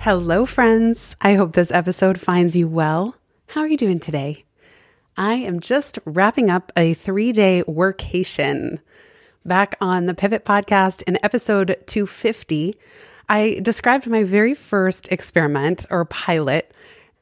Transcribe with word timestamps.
Hello, 0.00 0.46
friends. 0.46 1.16
I 1.20 1.34
hope 1.34 1.54
this 1.54 1.72
episode 1.72 2.20
finds 2.20 2.54
you 2.54 2.68
well. 2.68 3.16
How 3.48 3.62
are 3.62 3.66
you 3.66 3.76
doing 3.76 3.98
today? 3.98 4.44
I 5.16 5.34
am 5.34 5.58
just 5.58 5.98
wrapping 6.04 6.48
up 6.48 6.70
a 6.76 6.94
three 6.94 7.32
day 7.32 7.64
workation. 7.66 8.78
Back 9.44 9.74
on 9.80 10.06
the 10.06 10.14
Pivot 10.14 10.44
podcast 10.44 11.02
in 11.08 11.18
episode 11.24 11.82
250, 11.86 12.78
I 13.28 13.58
described 13.60 14.06
my 14.06 14.22
very 14.22 14.54
first 14.54 15.08
experiment 15.10 15.84
or 15.90 16.04
pilot. 16.04 16.72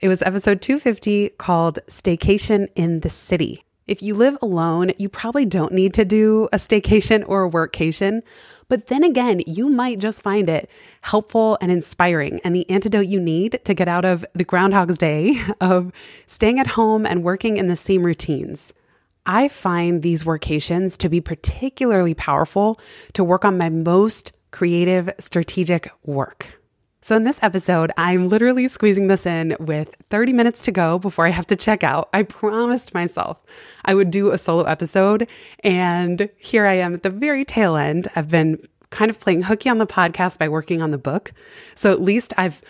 It 0.00 0.08
was 0.08 0.20
episode 0.20 0.60
250 0.60 1.30
called 1.30 1.78
Staycation 1.88 2.68
in 2.74 3.00
the 3.00 3.10
City. 3.10 3.64
If 3.86 4.02
you 4.02 4.14
live 4.14 4.36
alone, 4.42 4.92
you 4.98 5.08
probably 5.08 5.46
don't 5.46 5.72
need 5.72 5.94
to 5.94 6.04
do 6.04 6.50
a 6.52 6.56
staycation 6.56 7.24
or 7.26 7.44
a 7.44 7.50
workcation. 7.50 8.22
But 8.68 8.88
then 8.88 9.04
again, 9.04 9.42
you 9.46 9.68
might 9.68 9.98
just 9.98 10.22
find 10.22 10.48
it 10.48 10.68
helpful 11.02 11.56
and 11.60 11.70
inspiring 11.70 12.40
and 12.42 12.54
the 12.54 12.68
antidote 12.68 13.06
you 13.06 13.20
need 13.20 13.60
to 13.64 13.74
get 13.74 13.88
out 13.88 14.04
of 14.04 14.24
the 14.34 14.44
Groundhog's 14.44 14.98
Day 14.98 15.40
of 15.60 15.92
staying 16.26 16.58
at 16.58 16.68
home 16.68 17.06
and 17.06 17.22
working 17.22 17.56
in 17.56 17.68
the 17.68 17.76
same 17.76 18.04
routines. 18.04 18.72
I 19.24 19.48
find 19.48 20.02
these 20.02 20.24
workations 20.24 20.96
to 20.98 21.08
be 21.08 21.20
particularly 21.20 22.14
powerful 22.14 22.80
to 23.14 23.24
work 23.24 23.44
on 23.44 23.58
my 23.58 23.68
most 23.68 24.32
creative, 24.52 25.10
strategic 25.18 25.90
work. 26.04 26.60
So, 27.06 27.14
in 27.14 27.22
this 27.22 27.38
episode, 27.40 27.92
I'm 27.96 28.28
literally 28.28 28.66
squeezing 28.66 29.06
this 29.06 29.26
in 29.26 29.56
with 29.60 29.94
30 30.10 30.32
minutes 30.32 30.62
to 30.62 30.72
go 30.72 30.98
before 30.98 31.24
I 31.24 31.30
have 31.30 31.46
to 31.46 31.54
check 31.54 31.84
out. 31.84 32.08
I 32.12 32.24
promised 32.24 32.94
myself 32.94 33.44
I 33.84 33.94
would 33.94 34.10
do 34.10 34.32
a 34.32 34.38
solo 34.38 34.64
episode, 34.64 35.28
and 35.60 36.28
here 36.36 36.66
I 36.66 36.72
am 36.72 36.94
at 36.94 37.04
the 37.04 37.10
very 37.10 37.44
tail 37.44 37.76
end. 37.76 38.08
I've 38.16 38.28
been 38.28 38.58
kind 38.90 39.08
of 39.08 39.20
playing 39.20 39.42
hooky 39.42 39.68
on 39.68 39.78
the 39.78 39.86
podcast 39.86 40.40
by 40.40 40.48
working 40.48 40.82
on 40.82 40.90
the 40.90 40.98
book. 40.98 41.32
So, 41.76 41.92
at 41.92 42.02
least 42.02 42.34
I've 42.36 42.60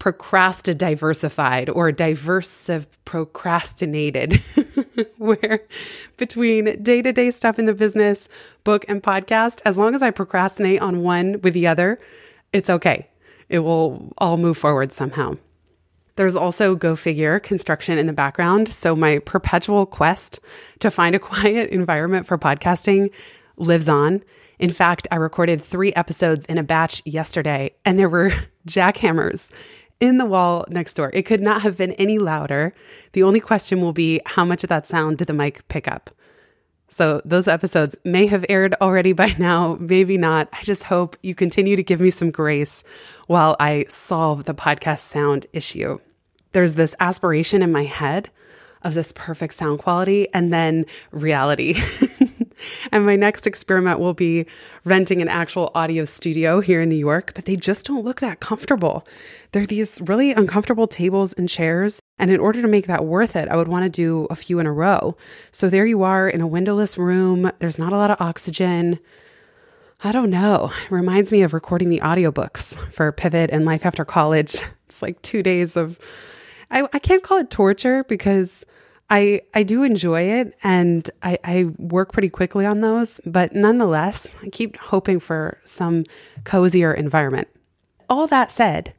procrastinated 0.00 0.78
diversified 0.78 1.70
or 1.70 1.92
diversive 1.92 2.88
procrastinated 3.04 4.42
where 5.16 5.60
between 6.16 6.82
day-to-day 6.82 7.30
stuff 7.30 7.56
in 7.56 7.66
the 7.66 7.72
business 7.72 8.28
book 8.64 8.84
and 8.88 9.00
podcast 9.00 9.62
as 9.64 9.78
long 9.78 9.94
as 9.94 10.02
i 10.02 10.10
procrastinate 10.10 10.82
on 10.82 11.02
one 11.02 11.40
with 11.40 11.54
the 11.54 11.66
other 11.66 11.98
it's 12.52 12.68
okay 12.68 13.08
it 13.48 13.60
will 13.60 14.12
all 14.18 14.36
move 14.36 14.56
forward 14.56 14.92
somehow 14.92 15.36
there's 16.16 16.36
also 16.36 16.74
go 16.74 16.96
figure 16.96 17.38
construction 17.38 17.98
in 17.98 18.06
the 18.06 18.12
background 18.12 18.72
so 18.72 18.96
my 18.96 19.18
perpetual 19.18 19.86
quest 19.86 20.40
to 20.78 20.90
find 20.90 21.14
a 21.14 21.18
quiet 21.30 21.70
environment 21.70 22.26
for 22.26 22.38
podcasting 22.38 23.10
lives 23.56 23.88
on 23.88 24.22
in 24.58 24.70
fact 24.70 25.08
i 25.10 25.16
recorded 25.16 25.62
three 25.62 25.92
episodes 25.94 26.46
in 26.46 26.58
a 26.58 26.62
batch 26.62 27.02
yesterday 27.04 27.70
and 27.84 27.98
there 27.98 28.08
were 28.08 28.30
jackhammers 28.68 29.50
in 30.00 30.18
the 30.18 30.26
wall 30.26 30.64
next 30.68 30.94
door. 30.94 31.10
It 31.12 31.22
could 31.22 31.40
not 31.40 31.62
have 31.62 31.76
been 31.76 31.92
any 31.92 32.18
louder. 32.18 32.74
The 33.12 33.22
only 33.22 33.40
question 33.40 33.80
will 33.80 33.92
be 33.92 34.20
how 34.26 34.44
much 34.44 34.64
of 34.64 34.68
that 34.68 34.86
sound 34.86 35.18
did 35.18 35.26
the 35.26 35.32
mic 35.32 35.66
pick 35.68 35.88
up? 35.88 36.10
So, 36.88 37.20
those 37.24 37.48
episodes 37.48 37.96
may 38.04 38.26
have 38.26 38.46
aired 38.48 38.74
already 38.80 39.12
by 39.12 39.34
now, 39.38 39.76
maybe 39.80 40.16
not. 40.16 40.48
I 40.52 40.62
just 40.62 40.84
hope 40.84 41.16
you 41.22 41.34
continue 41.34 41.76
to 41.76 41.82
give 41.82 42.00
me 42.00 42.10
some 42.10 42.30
grace 42.30 42.84
while 43.26 43.56
I 43.58 43.86
solve 43.88 44.44
the 44.44 44.54
podcast 44.54 45.00
sound 45.00 45.46
issue. 45.52 45.98
There's 46.52 46.74
this 46.74 46.94
aspiration 47.00 47.62
in 47.62 47.72
my 47.72 47.84
head 47.84 48.30
of 48.82 48.94
this 48.94 49.12
perfect 49.12 49.54
sound 49.54 49.80
quality 49.80 50.28
and 50.32 50.52
then 50.52 50.86
reality. 51.10 51.74
and 52.92 53.04
my 53.04 53.16
next 53.16 53.46
experiment 53.46 53.98
will 53.98 54.14
be 54.14 54.46
renting 54.84 55.20
an 55.20 55.28
actual 55.28 55.72
audio 55.74 56.04
studio 56.04 56.60
here 56.60 56.82
in 56.82 56.88
New 56.88 56.96
York, 56.96 57.32
but 57.34 57.46
they 57.46 57.56
just 57.56 57.86
don't 57.86 58.04
look 58.04 58.20
that 58.20 58.40
comfortable. 58.40 59.06
They're 59.52 59.66
these 59.66 60.00
really 60.02 60.32
uncomfortable 60.32 60.86
tables 60.86 61.32
and 61.32 61.48
chairs. 61.48 62.00
And 62.18 62.30
in 62.30 62.40
order 62.40 62.62
to 62.62 62.68
make 62.68 62.86
that 62.86 63.04
worth 63.04 63.36
it, 63.36 63.48
I 63.48 63.56
would 63.56 63.68
want 63.68 63.84
to 63.84 63.90
do 63.90 64.26
a 64.30 64.36
few 64.36 64.58
in 64.58 64.66
a 64.66 64.72
row. 64.72 65.16
So 65.50 65.68
there 65.68 65.86
you 65.86 66.02
are 66.02 66.28
in 66.28 66.40
a 66.40 66.46
windowless 66.46 66.96
room. 66.96 67.50
There's 67.58 67.78
not 67.78 67.92
a 67.92 67.96
lot 67.96 68.10
of 68.10 68.20
oxygen. 68.20 68.98
I 70.02 70.12
don't 70.12 70.30
know. 70.30 70.72
It 70.84 70.90
reminds 70.90 71.32
me 71.32 71.42
of 71.42 71.52
recording 71.52 71.88
the 71.90 72.00
audiobooks 72.00 72.74
for 72.92 73.10
Pivot 73.12 73.50
and 73.50 73.64
Life 73.64 73.84
After 73.86 74.04
College. 74.04 74.56
It's 74.86 75.02
like 75.02 75.20
two 75.20 75.42
days 75.42 75.76
of, 75.76 75.98
I, 76.70 76.88
I 76.92 77.00
can't 77.00 77.24
call 77.24 77.38
it 77.38 77.50
torture 77.50 78.04
because 78.04 78.64
I, 79.10 79.42
I 79.52 79.64
do 79.64 79.82
enjoy 79.82 80.22
it 80.22 80.56
and 80.62 81.10
I, 81.24 81.38
I 81.42 81.64
work 81.76 82.12
pretty 82.12 82.28
quickly 82.28 82.64
on 82.64 82.82
those, 82.82 83.20
but 83.26 83.52
nonetheless, 83.52 84.32
I 84.44 84.48
keep 84.48 84.76
hoping 84.76 85.18
for 85.18 85.58
some 85.64 86.04
cozier 86.44 86.94
environment. 86.94 87.48
All 88.08 88.28
that 88.28 88.52
said, 88.52 88.94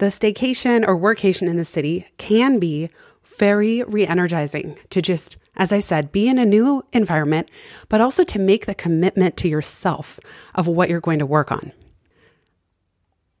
the 0.00 0.06
staycation 0.06 0.86
or 0.86 0.98
workation 0.98 1.48
in 1.48 1.56
the 1.56 1.64
city 1.64 2.06
can 2.18 2.58
be 2.58 2.90
very 3.38 3.82
re 3.84 4.06
energizing 4.06 4.76
to 4.88 5.00
just, 5.00 5.36
as 5.56 5.72
I 5.72 5.80
said, 5.80 6.10
be 6.10 6.26
in 6.26 6.38
a 6.38 6.46
new 6.46 6.84
environment, 6.92 7.48
but 7.88 8.00
also 8.00 8.24
to 8.24 8.38
make 8.38 8.66
the 8.66 8.74
commitment 8.74 9.36
to 9.36 9.48
yourself 9.48 10.18
of 10.54 10.66
what 10.66 10.88
you're 10.88 11.00
going 11.00 11.20
to 11.20 11.26
work 11.26 11.52
on 11.52 11.72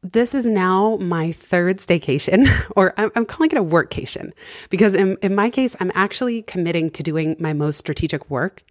this 0.02 0.34
is 0.34 0.46
now 0.46 0.96
my 0.96 1.30
third 1.30 1.76
staycation, 1.76 2.48
or 2.76 2.94
I'm, 2.96 3.12
I'm, 3.14 3.26
calling 3.26 3.50
it 3.50 3.58
a 3.58 3.62
workcation, 3.62 4.32
because 4.70 4.94
in, 4.94 5.18
in 5.20 5.34
my 5.34 5.50
case, 5.50 5.76
I'm 5.78 5.92
actually 5.94 6.40
committing 6.40 6.88
to 6.92 7.02
doing 7.02 7.36
my 7.38 7.52
most 7.52 7.76
strategic 7.76 8.30
work. 8.30 8.62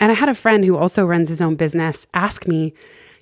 And 0.00 0.10
I 0.10 0.16
had 0.16 0.28
a 0.28 0.34
friend 0.34 0.64
who 0.64 0.76
also 0.76 1.06
runs 1.06 1.28
his 1.28 1.40
own 1.40 1.54
business 1.54 2.08
ask 2.12 2.48
me, 2.48 2.74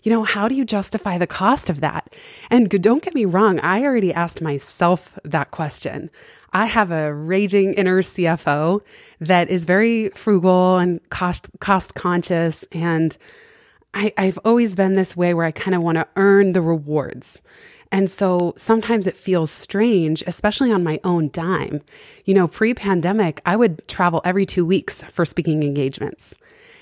you 0.07 0.13
know, 0.13 0.23
how 0.23 0.47
do 0.47 0.55
you 0.55 0.65
justify 0.65 1.19
the 1.19 1.27
cost 1.27 1.69
of 1.69 1.81
that? 1.81 2.15
And 2.49 2.71
don't 2.71 3.03
get 3.03 3.13
me 3.13 3.25
wrong, 3.25 3.59
I 3.59 3.83
already 3.83 4.15
asked 4.15 4.41
myself 4.41 5.19
that 5.25 5.51
question. 5.51 6.11
I 6.53 6.67
have 6.67 6.93
a 6.93 7.13
raging 7.13 7.75
inner 7.75 8.03
CFO 8.03 8.83
that 9.19 9.51
is 9.51 9.65
very 9.65 10.11
frugal 10.11 10.79
and 10.79 11.01
cost 11.11 11.49
cost 11.59 11.97
conscious 11.97 12.63
and 12.71 13.17
I, 13.95 14.13
I've 14.17 14.39
always 14.45 14.77
been 14.77 14.95
this 14.95 15.17
way 15.17 15.35
where 15.35 15.45
I 15.45 15.51
kind 15.51 15.75
of 15.75 15.83
want 15.83 15.97
to 15.97 16.07
earn 16.15 16.53
the 16.53 16.63
rewards. 16.63 17.43
And 17.91 18.09
so 18.09 18.53
sometimes 18.57 19.09
it 19.09 19.17
feels 19.17 19.51
strange, 19.51 20.23
especially 20.27 20.71
on 20.71 20.85
my 20.85 21.01
own 21.03 21.31
dime. 21.33 21.81
You 22.25 22.35
know, 22.35 22.47
pre 22.47 22.75
pandemic, 22.75 23.41
I 23.45 23.57
would 23.57 23.89
travel 23.89 24.21
every 24.25 24.47
two 24.47 24.65
weeks 24.65 25.03
for 25.11 25.25
speaking 25.25 25.65
engagements. 25.65 26.37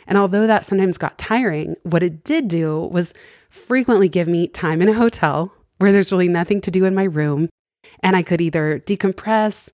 And 0.07 0.19
although 0.19 0.47
that 0.47 0.65
sometimes 0.65 0.99
got 0.99 1.19
tiring, 1.19 1.77
what 1.83 2.03
it 2.03 2.25
did 2.25 2.49
do 2.49 2.81
was 2.93 3.15
frequently 3.51 4.09
give 4.09 4.29
me 4.29 4.49
time 4.49 4.83
in 4.83 4.89
a 4.89 4.95
hotel 4.95 5.53
where 5.79 5.93
there's 5.93 6.13
really 6.13 6.29
nothing 6.29 6.61
to 6.63 6.71
do 6.71 6.85
in 6.85 6.95
my 6.95 7.05
room. 7.05 7.49
And 8.01 8.17
I 8.17 8.23
could 8.23 8.41
either 8.41 8.81
decompress, 8.81 9.71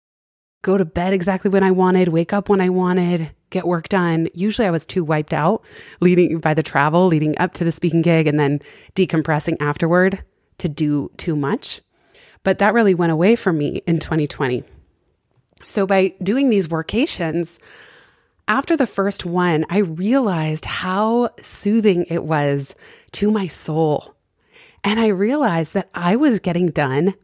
go 0.63 0.77
to 0.79 0.85
bed 0.85 1.13
exactly 1.13 1.51
when 1.51 1.63
I 1.63 1.71
wanted, 1.71 2.09
wake 2.09 2.33
up 2.33 2.49
when 2.49 2.61
I 2.61 2.69
wanted, 2.69 3.31
get 3.51 3.67
work 3.67 3.89
done. 3.89 4.29
Usually 4.35 4.67
I 4.67 4.71
was 4.71 4.87
too 4.87 5.05
wiped 5.05 5.33
out 5.33 5.65
leading 6.01 6.39
by 6.39 6.55
the 6.55 6.63
travel 6.63 7.07
leading 7.07 7.37
up 7.39 7.55
to 7.55 7.65
the 7.65 7.73
speaking 7.73 8.03
gig 8.03 8.27
and 8.27 8.39
then 8.39 8.61
decompressing 8.95 9.57
afterward 9.61 10.23
to 10.59 10.69
do 10.69 11.11
too 11.17 11.37
much. 11.37 11.81
But 12.43 12.59
that 12.59 12.75
really 12.75 12.95
went 12.95 13.13
away 13.13 13.37
for 13.37 13.53
me 13.53 13.83
in 13.87 13.99
2020. 13.99 14.65
So 15.63 15.87
by 15.87 16.15
doing 16.23 16.49
these 16.49 16.69
workations, 16.69 17.59
after 18.51 18.77
the 18.77 18.87
first 18.87 19.25
one, 19.25 19.65
I 19.71 19.79
realized 19.79 20.65
how 20.65 21.31
soothing 21.41 22.05
it 22.09 22.25
was 22.25 22.75
to 23.13 23.31
my 23.31 23.47
soul. 23.47 24.17
And 24.83 24.99
I 24.99 25.07
realized 25.07 25.73
that 25.75 25.89
I 25.95 26.17
was 26.17 26.41
getting 26.41 26.71
done 26.71 27.15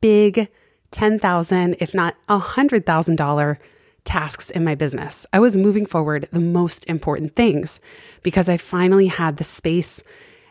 big 0.00 0.48
10,000, 0.90 1.76
if 1.80 1.92
not 1.92 2.16
$100,000 2.30 3.58
tasks 4.04 4.48
in 4.48 4.64
my 4.64 4.74
business. 4.74 5.26
I 5.34 5.38
was 5.38 5.54
moving 5.54 5.84
forward 5.84 6.30
the 6.32 6.40
most 6.40 6.86
important 6.86 7.36
things 7.36 7.78
because 8.22 8.48
I 8.48 8.56
finally 8.56 9.08
had 9.08 9.36
the 9.36 9.44
space 9.44 10.02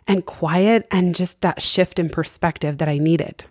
and 0.08 0.28
quiet 0.28 0.88
and 0.92 1.16
just 1.16 1.42
that 1.42 1.60
shift 1.60 1.98
in 1.98 2.08
perspective 2.08 2.78
that 2.78 2.88
I 2.88 3.00
needed. 3.00 3.46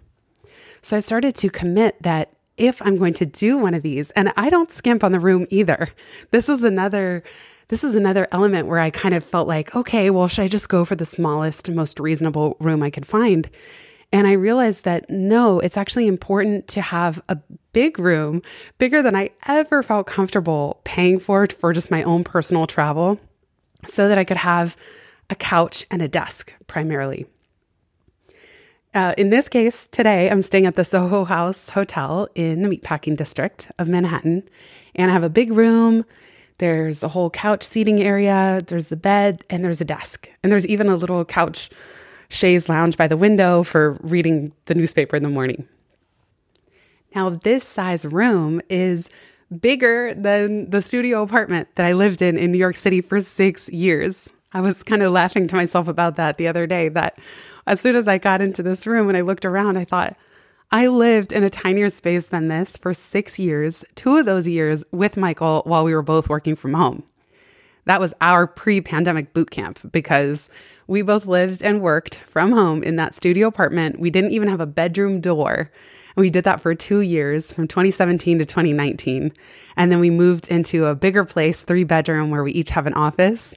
So 0.81 0.97
I 0.97 1.01
started 1.01 1.35
to 1.39 1.51
commit 1.51 2.01
that 2.05 2.38
if 2.59 2.83
I'm 2.83 2.97
going 2.97 3.15
to 3.15 3.27
do 3.27 3.57
one 3.57 3.75
of 3.75 3.83
these, 3.83 4.11
and 4.11 4.33
I 4.37 4.51
don't 4.51 4.73
skimp 4.73 5.03
on 5.03 5.13
the 5.13 5.21
room 5.21 5.47
either. 5.51 5.89
This 6.31 6.49
is 6.49 6.63
another 6.65 7.23
this 7.69 7.85
is 7.85 7.95
another 7.95 8.27
element 8.33 8.67
where 8.67 8.79
I 8.79 8.89
kind 8.89 9.15
of 9.15 9.23
felt 9.23 9.47
like, 9.47 9.77
okay, 9.77 10.09
well, 10.09 10.27
should 10.27 10.45
I 10.45 10.49
just 10.49 10.71
go 10.71 10.87
for 10.87 10.97
the 10.97 11.05
smallest, 11.05 11.71
most 11.71 12.01
reasonable 12.01 12.57
room 12.61 12.83
I 12.83 12.89
could 12.89 13.05
find? 13.05 13.49
And 14.11 14.27
I 14.27 14.33
realized 14.33 14.85
that 14.85 15.11
no, 15.11 15.61
it's 15.61 15.77
actually 15.77 16.07
important 16.07 16.67
to 16.69 16.81
have 16.81 17.21
a 17.29 17.37
big 17.75 17.99
room, 17.99 18.41
bigger 18.79 19.03
than 19.03 19.15
I 19.15 19.31
ever 19.47 19.83
felt 19.83 20.07
comfortable 20.07 20.81
paying 20.85 21.19
for 21.19 21.47
for 21.47 21.75
just 21.75 21.91
my 21.91 22.03
own 22.05 22.25
personal 22.25 22.67
travel, 22.67 23.21
so 23.87 24.09
that 24.09 24.19
I 24.19 24.25
could 24.25 24.39
have 24.39 24.77
a 25.29 25.35
couch 25.35 25.85
and 25.91 26.01
a 26.01 26.09
desk 26.09 26.55
primarily. 26.67 27.27
Uh, 28.99 29.15
in 29.17 29.31
this 29.31 29.49
case, 29.49 29.87
today 29.93 30.29
I'm 30.29 30.43
staying 30.43 30.67
at 30.67 30.75
the 30.75 30.85
Soho 30.85 31.25
House 31.25 31.71
Hotel 31.71 32.27
in 32.35 32.63
the 32.63 32.69
Meatpacking 32.69 33.17
District 33.17 33.71
of 33.79 33.87
Manhattan, 33.87 34.43
and 34.97 35.09
I 35.09 35.15
have 35.15 35.23
a 35.23 35.31
big 35.31 35.53
room. 35.53 36.05
There's 36.59 37.05
a 37.05 37.09
whole 37.09 37.31
couch 37.31 37.63
seating 37.63 38.03
area, 38.03 38.61
there's 38.67 38.89
the 38.89 38.97
bed, 38.97 39.45
and 39.49 39.65
there's 39.65 39.81
a 39.81 39.85
desk. 39.85 40.29
And 40.43 40.51
there's 40.51 40.67
even 40.67 40.89
a 40.89 40.97
little 40.97 41.25
couch 41.25 41.71
chaise 42.29 42.69
lounge 42.69 42.97
by 42.97 43.07
the 43.07 43.17
window 43.17 43.63
for 43.63 44.01
reading 44.01 44.51
the 44.65 44.75
newspaper 44.75 45.15
in 45.15 45.23
the 45.23 45.29
morning. 45.29 45.69
Now, 47.15 47.31
this 47.31 47.63
size 47.63 48.05
room 48.05 48.61
is 48.69 49.11
bigger 49.61 50.13
than 50.13 50.71
the 50.71 50.83
studio 50.83 51.23
apartment 51.23 51.69
that 51.77 51.87
I 51.87 51.93
lived 51.93 52.21
in 52.21 52.37
in 52.37 52.51
New 52.51 52.59
York 52.59 52.75
City 52.75 53.01
for 53.01 53.21
six 53.21 53.69
years. 53.69 54.29
I 54.53 54.61
was 54.61 54.83
kind 54.83 55.03
of 55.03 55.13
laughing 55.13 55.47
to 55.49 55.57
myself 55.57 55.89
about 55.89 56.17
that 56.17 56.39
the 56.39 56.49
other 56.49 56.67
day. 56.67 56.89
That 56.89 57.19
as 57.67 57.81
soon 57.81 57.97
as 57.97 58.09
I 58.09 58.19
got 58.19 58.41
into 58.41 58.63
this 58.63 58.87
room 58.87 59.09
and 59.09 59.17
I 59.17 59.21
looked 59.21 59.45
around, 59.45 59.77
I 59.77 59.85
thought, 59.85 60.17
I 60.71 60.87
lived 60.87 61.33
in 61.33 61.45
a 61.45 61.51
tinier 61.51 61.89
space 61.89 62.27
than 62.27 62.49
this 62.49 62.77
for 62.77 62.93
six 62.93 63.39
years, 63.39 63.85
two 63.95 64.17
of 64.17 64.27
those 64.27 64.47
years 64.47 64.85
with 64.93 65.17
Michael 65.17 65.63
while 65.65 65.85
we 65.85 65.95
were 65.95 66.03
both 66.03 66.29
working 66.29 66.57
from 66.57 66.75
home. 66.75 67.05
That 67.87 68.01
was 68.01 68.13
our 68.21 68.47
pre 68.47 68.81
pandemic 68.81 69.33
boot 69.33 69.51
camp 69.51 69.81
because 69.93 70.51
we 70.87 71.01
both 71.01 71.27
lived 71.27 71.63
and 71.63 71.81
worked 71.81 72.17
from 72.17 72.53
home 72.53 72.83
in 72.83 72.97
that 72.97 73.15
studio 73.15 73.49
apartment. 73.49 73.99
We 73.99 74.11
didn't 74.11 74.33
even 74.33 74.49
have 74.49 74.61
a 74.61 74.67
bedroom 74.67 75.21
door. 75.21 75.71
We 76.17 76.31
did 76.31 76.45
that 76.45 76.61
for 76.61 76.75
two 76.75 77.01
years 77.01 77.53
from 77.53 77.69
2017 77.69 78.41
to 78.41 78.45
2019. 78.45 79.33
And 79.77 79.93
then 79.93 80.01
we 80.01 80.11
moved 80.11 80.49
into 80.49 80.87
a 80.87 80.95
bigger 80.95 81.25
place, 81.25 81.63
three 81.63 81.85
bedroom, 81.85 82.31
where 82.31 82.43
we 82.43 82.53
each 82.53 82.71
have 82.71 82.87
an 82.87 82.95
office 82.95 83.55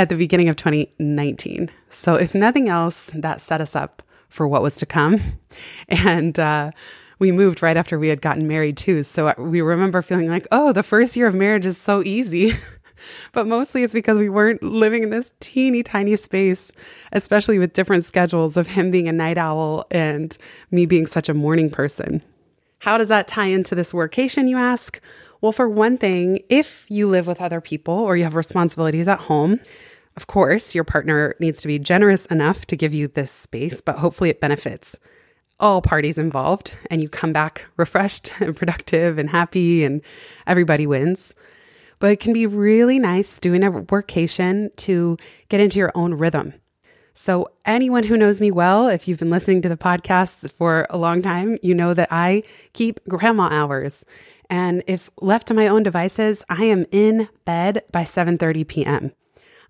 at 0.00 0.08
the 0.08 0.16
beginning 0.16 0.48
of 0.48 0.56
2019. 0.56 1.70
So, 1.90 2.14
if 2.14 2.34
nothing 2.34 2.70
else, 2.70 3.10
that 3.14 3.42
set 3.42 3.60
us 3.60 3.76
up 3.76 4.02
for 4.30 4.48
what 4.48 4.62
was 4.62 4.76
to 4.76 4.86
come. 4.86 5.20
And 5.88 6.38
uh, 6.38 6.70
we 7.18 7.32
moved 7.32 7.60
right 7.60 7.76
after 7.76 7.98
we 7.98 8.08
had 8.08 8.22
gotten 8.22 8.48
married, 8.48 8.78
too. 8.78 9.02
So, 9.02 9.34
we 9.36 9.60
remember 9.60 10.00
feeling 10.00 10.28
like, 10.28 10.46
oh, 10.50 10.72
the 10.72 10.82
first 10.82 11.16
year 11.16 11.26
of 11.26 11.34
marriage 11.34 11.66
is 11.66 11.76
so 11.76 12.02
easy. 12.02 12.54
but 13.32 13.46
mostly 13.46 13.82
it's 13.82 13.92
because 13.92 14.16
we 14.16 14.30
weren't 14.30 14.62
living 14.62 15.02
in 15.02 15.10
this 15.10 15.34
teeny 15.38 15.82
tiny 15.82 16.16
space, 16.16 16.72
especially 17.12 17.58
with 17.58 17.74
different 17.74 18.06
schedules 18.06 18.56
of 18.56 18.68
him 18.68 18.90
being 18.90 19.06
a 19.06 19.12
night 19.12 19.36
owl 19.36 19.84
and 19.90 20.38
me 20.70 20.86
being 20.86 21.04
such 21.04 21.28
a 21.28 21.34
morning 21.34 21.68
person. 21.68 22.22
How 22.78 22.96
does 22.96 23.08
that 23.08 23.28
tie 23.28 23.48
into 23.48 23.74
this 23.74 23.92
workation, 23.92 24.48
you 24.48 24.56
ask? 24.56 24.98
Well, 25.42 25.52
for 25.52 25.68
one 25.68 25.98
thing, 25.98 26.40
if 26.48 26.86
you 26.88 27.06
live 27.06 27.26
with 27.26 27.40
other 27.40 27.60
people 27.60 27.94
or 27.94 28.16
you 28.16 28.24
have 28.24 28.34
responsibilities 28.34 29.08
at 29.08 29.20
home, 29.20 29.60
of 30.20 30.26
course, 30.26 30.74
your 30.74 30.84
partner 30.84 31.34
needs 31.40 31.62
to 31.62 31.66
be 31.66 31.78
generous 31.78 32.26
enough 32.26 32.66
to 32.66 32.76
give 32.76 32.92
you 32.92 33.08
this 33.08 33.30
space, 33.30 33.80
but 33.80 33.96
hopefully 33.96 34.28
it 34.28 34.38
benefits 34.38 34.98
all 35.58 35.80
parties 35.80 36.18
involved 36.18 36.74
and 36.90 37.00
you 37.00 37.08
come 37.08 37.32
back 37.32 37.64
refreshed 37.78 38.30
and 38.40 38.54
productive 38.54 39.16
and 39.16 39.30
happy 39.30 39.82
and 39.82 40.02
everybody 40.46 40.86
wins. 40.86 41.34
But 42.00 42.10
it 42.10 42.20
can 42.20 42.34
be 42.34 42.46
really 42.46 42.98
nice 42.98 43.40
doing 43.40 43.64
a 43.64 43.72
workation 43.72 44.76
to 44.76 45.16
get 45.48 45.58
into 45.58 45.78
your 45.78 45.90
own 45.94 46.12
rhythm. 46.12 46.52
So, 47.14 47.50
anyone 47.64 48.04
who 48.04 48.18
knows 48.18 48.42
me 48.42 48.50
well, 48.50 48.88
if 48.88 49.08
you've 49.08 49.18
been 49.18 49.30
listening 49.30 49.62
to 49.62 49.70
the 49.70 49.76
podcast 49.76 50.50
for 50.52 50.86
a 50.90 50.98
long 50.98 51.22
time, 51.22 51.56
you 51.62 51.74
know 51.74 51.94
that 51.94 52.08
I 52.10 52.42
keep 52.74 53.02
grandma 53.08 53.48
hours. 53.50 54.04
And 54.50 54.82
if 54.86 55.08
left 55.22 55.48
to 55.48 55.54
my 55.54 55.66
own 55.66 55.82
devices, 55.82 56.42
I 56.50 56.64
am 56.64 56.84
in 56.90 57.28
bed 57.46 57.84
by 57.90 58.04
7:30 58.04 58.66
p.m. 58.68 59.12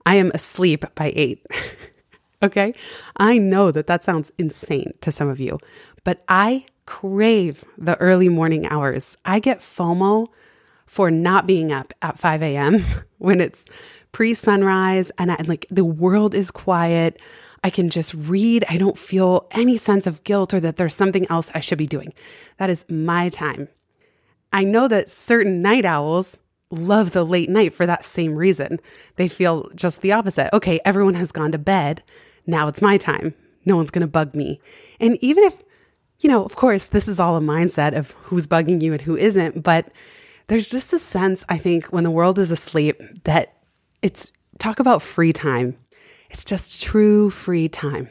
I 0.06 0.16
am 0.16 0.30
asleep 0.34 0.84
by 0.94 1.12
8. 1.14 1.46
okay? 2.42 2.74
I 3.16 3.38
know 3.38 3.70
that 3.70 3.86
that 3.86 4.04
sounds 4.04 4.32
insane 4.38 4.94
to 5.00 5.12
some 5.12 5.28
of 5.28 5.40
you, 5.40 5.58
but 6.04 6.22
I 6.28 6.66
crave 6.86 7.64
the 7.78 7.96
early 7.96 8.28
morning 8.28 8.66
hours. 8.66 9.16
I 9.24 9.38
get 9.38 9.60
FOMO 9.60 10.28
for 10.86 11.10
not 11.10 11.46
being 11.46 11.70
up 11.70 11.94
at 12.02 12.18
5 12.18 12.42
a.m. 12.42 12.84
when 13.18 13.40
it's 13.40 13.64
pre 14.12 14.34
sunrise 14.34 15.12
and 15.18 15.30
I, 15.30 15.36
like 15.46 15.66
the 15.70 15.84
world 15.84 16.34
is 16.34 16.50
quiet. 16.50 17.20
I 17.62 17.70
can 17.70 17.90
just 17.90 18.14
read. 18.14 18.64
I 18.68 18.78
don't 18.78 18.98
feel 18.98 19.46
any 19.50 19.76
sense 19.76 20.06
of 20.06 20.24
guilt 20.24 20.54
or 20.54 20.60
that 20.60 20.78
there's 20.78 20.94
something 20.94 21.30
else 21.30 21.50
I 21.54 21.60
should 21.60 21.78
be 21.78 21.86
doing. 21.86 22.12
That 22.56 22.70
is 22.70 22.84
my 22.88 23.28
time. 23.28 23.68
I 24.52 24.64
know 24.64 24.88
that 24.88 25.10
certain 25.10 25.62
night 25.62 25.84
owls 25.84 26.36
love 26.70 27.10
the 27.10 27.24
late 27.24 27.50
night 27.50 27.74
for 27.74 27.86
that 27.86 28.04
same 28.04 28.36
reason. 28.36 28.80
They 29.16 29.28
feel 29.28 29.68
just 29.74 30.00
the 30.00 30.12
opposite. 30.12 30.54
Okay, 30.54 30.80
everyone 30.84 31.14
has 31.14 31.32
gone 31.32 31.52
to 31.52 31.58
bed. 31.58 32.02
Now 32.46 32.68
it's 32.68 32.82
my 32.82 32.96
time. 32.96 33.34
No 33.64 33.76
one's 33.76 33.90
going 33.90 34.02
to 34.02 34.06
bug 34.06 34.34
me. 34.34 34.60
And 34.98 35.18
even 35.20 35.44
if, 35.44 35.62
you 36.20 36.28
know, 36.28 36.44
of 36.44 36.56
course, 36.56 36.86
this 36.86 37.08
is 37.08 37.20
all 37.20 37.36
a 37.36 37.40
mindset 37.40 37.96
of 37.96 38.12
who's 38.22 38.46
bugging 38.46 38.80
you 38.80 38.92
and 38.92 39.02
who 39.02 39.16
isn't, 39.16 39.62
but 39.62 39.90
there's 40.46 40.70
just 40.70 40.92
a 40.92 40.98
sense, 40.98 41.44
I 41.48 41.58
think, 41.58 41.86
when 41.86 42.04
the 42.04 42.10
world 42.10 42.38
is 42.38 42.50
asleep 42.50 43.00
that 43.24 43.54
it's 44.02 44.32
talk 44.58 44.80
about 44.80 45.02
free 45.02 45.32
time. 45.32 45.76
It's 46.30 46.44
just 46.44 46.82
true 46.82 47.30
free 47.30 47.68
time. 47.68 48.08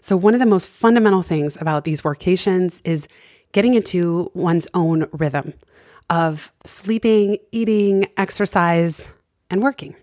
So, 0.00 0.16
one 0.16 0.34
of 0.34 0.40
the 0.40 0.46
most 0.46 0.68
fundamental 0.68 1.22
things 1.22 1.56
about 1.60 1.84
these 1.84 2.02
workations 2.02 2.80
is 2.84 3.08
getting 3.52 3.74
into 3.74 4.30
one's 4.34 4.66
own 4.74 5.08
rhythm 5.12 5.54
of 6.10 6.52
sleeping, 6.64 7.38
eating, 7.52 8.08
exercise, 8.16 9.08
and 9.50 9.62
working. 9.62 9.94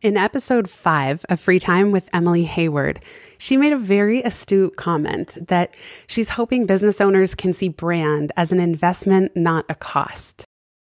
In 0.00 0.16
episode 0.16 0.70
five 0.70 1.24
of 1.28 1.40
Free 1.40 1.58
Time 1.58 1.90
with 1.90 2.08
Emily 2.12 2.46
Heyward, 2.46 2.98
she 3.36 3.56
made 3.56 3.72
a 3.72 3.78
very 3.78 4.22
astute 4.22 4.76
comment 4.76 5.36
that 5.48 5.74
she's 6.06 6.30
hoping 6.30 6.66
business 6.66 7.00
owners 7.00 7.34
can 7.34 7.52
see 7.52 7.68
brand 7.68 8.30
as 8.36 8.52
an 8.52 8.60
investment, 8.60 9.36
not 9.36 9.64
a 9.68 9.74
cost. 9.74 10.44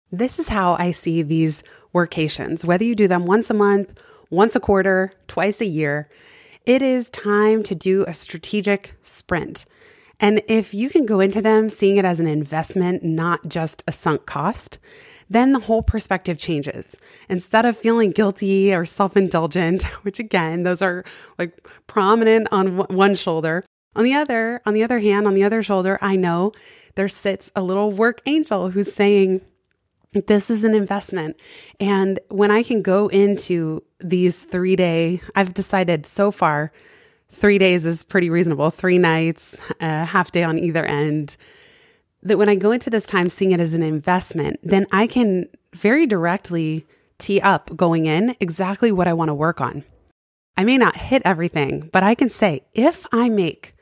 This 0.10 0.40
is 0.40 0.48
how 0.48 0.78
I 0.80 0.92
see 0.92 1.22
these 1.22 1.64
workations, 1.94 2.64
whether 2.64 2.86
you 2.86 2.96
do 2.96 3.10
them 3.10 3.25
once 3.25 3.50
a 3.50 3.54
month, 3.54 3.92
once 4.30 4.56
a 4.56 4.62
quarter, 4.62 5.12
twice 5.28 5.60
a 5.60 5.66
year. 5.66 6.08
It 6.66 6.81
is 6.81 7.10
time 7.10 7.62
to 7.64 7.75
do 7.75 8.06
a 8.08 8.14
strategic 8.14 8.94
sprint 9.04 9.65
and 10.24 10.42
if 10.48 10.74
you 10.74 10.89
can 10.89 11.06
go 11.06 11.20
into 11.20 11.42
them 11.42 11.68
seeing 11.68 11.98
it 11.98 12.06
as 12.06 12.22
an 12.22 12.27
investment, 12.27 13.03
not 13.03 13.50
just 13.50 13.84
a 13.86 13.92
sunk 13.92 14.25
cost, 14.25 14.80
then 15.30 15.51
the 15.51 15.60
whole 15.60 15.84
perspective 15.84 16.38
changes. 16.38 16.96
Instead 17.27 17.65
of 17.65 17.75
feeling 17.75 18.12
guilty 18.12 18.74
or 18.74 18.86
self 18.86 19.18
indulgent, 19.18 19.84
which 20.03 20.20
again, 20.20 20.63
those 20.63 20.82
are 20.82 21.03
like 21.38 21.68
prominent 21.88 22.48
on 22.53 22.77
one 22.77 23.15
shoulder. 23.15 23.65
On 23.98 24.06
the 24.06 24.13
other, 24.13 24.62
on 24.65 24.74
the 24.74 24.82
other 24.82 25.00
hand, 25.00 25.27
on 25.27 25.34
the 25.34 25.44
other 25.44 25.62
shoulder, 25.62 26.00
I 26.01 26.15
know 26.15 26.53
there 26.96 27.10
sits 27.10 27.51
a 27.53 27.62
little 27.62 27.92
work 27.92 28.22
angel 28.25 28.70
who's 28.70 28.94
saying, 28.94 29.42
this 30.27 30.50
is 30.50 30.63
an 30.63 30.74
investment. 30.74 31.36
And 31.82 32.22
when 32.30 32.50
I 32.50 32.63
can 32.63 32.82
go 32.82 33.10
into 33.10 33.84
these 34.00 34.39
three 34.39 34.77
day, 34.77 35.22
I've 35.36 35.53
decided 35.53 36.06
so 36.06 36.32
far 36.32 36.72
three 37.34 37.58
days 37.58 37.86
is 37.86 38.04
pretty 38.04 38.30
reasonable, 38.30 38.72
three 38.72 38.98
nights, 38.98 39.60
a 39.82 40.06
half 40.06 40.32
day 40.32 40.44
on 40.44 40.60
either 40.60 40.86
end. 40.86 41.36
That 42.22 42.38
when 42.38 42.48
I 42.48 42.56
go 42.56 42.72
into 42.72 42.90
this 42.90 43.06
time 43.06 43.28
seeing 43.28 43.52
it 43.52 43.60
as 43.60 43.74
an 43.74 43.84
investment, 43.84 44.60
then 44.63 44.88
I 44.92 45.08
can 45.08 45.48
very 45.74 46.06
directly 46.06 46.86
tee 47.18 47.42
up 47.42 47.75
going 47.75 48.06
in 48.06 48.36
exactly 48.40 48.92
what 48.92 49.08
I 49.08 49.13
want 49.13 49.30
to 49.30 49.34
work 49.34 49.60
on. 49.60 49.84
I 50.56 50.63
may 50.63 50.78
not 50.78 50.96
hit 50.96 51.22
everything, 51.25 51.90
but 51.92 52.04
I 52.04 52.16
can 52.16 52.30
say 52.30 52.62
if 52.74 53.06
I 53.12 53.28
make 53.28 53.75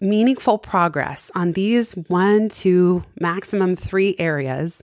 meaningful 0.00 0.58
progress 0.58 1.30
on 1.34 1.52
these 1.52 1.92
one, 1.92 2.48
two, 2.48 3.04
maximum 3.20 3.76
three 3.76 4.16
areas, 4.18 4.82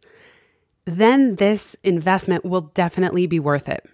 then 0.86 1.36
this 1.36 1.76
investment 1.84 2.46
will 2.46 2.62
definitely 2.62 3.28
be 3.28 3.40
worth 3.40 3.68
it. 3.68 3.86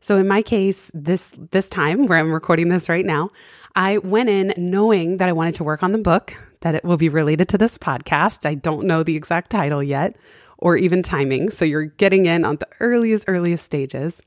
So 0.00 0.16
in 0.16 0.28
my 0.28 0.42
case, 0.42 0.90
this 0.94 1.32
this 1.50 1.68
time 1.68 2.06
where 2.06 2.18
I'm 2.18 2.32
recording 2.32 2.68
this 2.68 2.88
right 2.88 3.04
now, 3.04 3.30
I 3.74 3.98
went 3.98 4.28
in 4.28 4.54
knowing 4.56 5.18
that 5.18 5.28
I 5.28 5.32
wanted 5.32 5.54
to 5.54 5.64
work 5.64 5.82
on 5.82 5.92
the 5.92 5.98
book, 5.98 6.34
that 6.60 6.74
it 6.74 6.84
will 6.84 6.96
be 6.96 7.08
related 7.08 7.48
to 7.50 7.58
this 7.58 7.78
podcast. 7.78 8.46
I 8.46 8.54
don't 8.54 8.86
know 8.86 9.02
the 9.02 9.16
exact 9.16 9.50
title 9.50 9.82
yet 9.82 10.16
or 10.58 10.76
even 10.76 11.02
timing, 11.02 11.50
so 11.50 11.64
you're 11.64 11.84
getting 11.84 12.26
in 12.26 12.44
on 12.44 12.56
the 12.56 12.68
earliest 12.80 13.24
earliest 13.28 13.64
stages. 13.64 14.20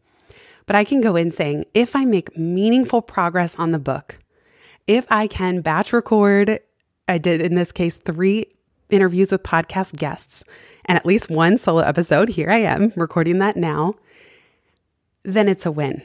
But 0.65 0.75
I 0.75 0.83
can 0.83 1.01
go 1.01 1.15
in 1.15 1.31
saying 1.31 1.65
if 1.73 1.95
I 1.95 2.05
make 2.05 2.37
meaningful 2.37 3.01
progress 3.01 3.55
on 3.57 3.71
the 3.71 3.79
book, 3.79 4.19
if 4.87 5.05
I 5.09 5.27
can 5.27 5.61
batch 5.61 5.91
record, 5.93 6.59
I 7.07 7.17
did 7.17 7.41
in 7.41 7.55
this 7.55 7.71
case 7.71 7.97
3 7.97 8.45
interviews 8.89 9.31
with 9.31 9.43
podcast 9.43 9.95
guests 9.97 10.43
and 10.85 10.97
at 10.97 11.05
least 11.05 11.29
one 11.29 11.57
solo 11.57 11.81
episode. 11.81 12.29
Here 12.29 12.49
I 12.49 12.59
am 12.59 12.93
recording 12.95 13.39
that 13.39 13.57
now 13.57 13.95
then 15.23 15.47
it's 15.47 15.65
a 15.65 15.71
win. 15.71 16.03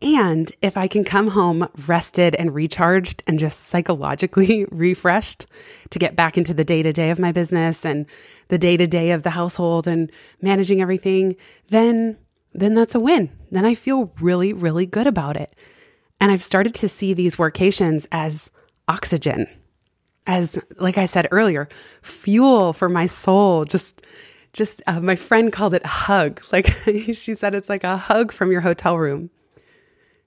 And 0.00 0.52
if 0.62 0.76
I 0.76 0.86
can 0.86 1.02
come 1.02 1.28
home 1.28 1.68
rested 1.86 2.36
and 2.36 2.54
recharged 2.54 3.24
and 3.26 3.38
just 3.38 3.64
psychologically 3.64 4.64
refreshed 4.70 5.46
to 5.90 5.98
get 5.98 6.14
back 6.14 6.38
into 6.38 6.54
the 6.54 6.64
day 6.64 6.82
to 6.82 6.92
day 6.92 7.10
of 7.10 7.18
my 7.18 7.32
business 7.32 7.84
and 7.84 8.06
the 8.48 8.58
day 8.58 8.76
to 8.76 8.86
day 8.86 9.10
of 9.10 9.24
the 9.24 9.30
household 9.30 9.88
and 9.88 10.10
managing 10.40 10.80
everything, 10.80 11.36
then 11.68 12.16
then 12.54 12.74
that's 12.74 12.94
a 12.94 13.00
win. 13.00 13.30
Then 13.50 13.64
I 13.64 13.74
feel 13.74 14.12
really 14.20 14.52
really 14.52 14.86
good 14.86 15.06
about 15.06 15.36
it. 15.36 15.54
And 16.20 16.30
I've 16.30 16.42
started 16.42 16.74
to 16.76 16.88
see 16.88 17.12
these 17.12 17.36
workations 17.36 18.06
as 18.12 18.50
oxygen. 18.86 19.48
As 20.28 20.58
like 20.78 20.98
I 20.98 21.06
said 21.06 21.26
earlier, 21.32 21.68
fuel 22.02 22.72
for 22.72 22.88
my 22.88 23.06
soul. 23.06 23.64
Just 23.64 24.02
just 24.58 24.82
uh, 24.86 25.00
my 25.00 25.16
friend 25.16 25.52
called 25.52 25.72
it 25.72 25.86
hug. 25.86 26.42
Like 26.52 26.66
she 27.14 27.34
said 27.34 27.54
it's 27.54 27.68
like 27.68 27.84
a 27.84 27.96
hug 27.96 28.32
from 28.32 28.50
your 28.50 28.62
hotel 28.62 28.98
room. 28.98 29.30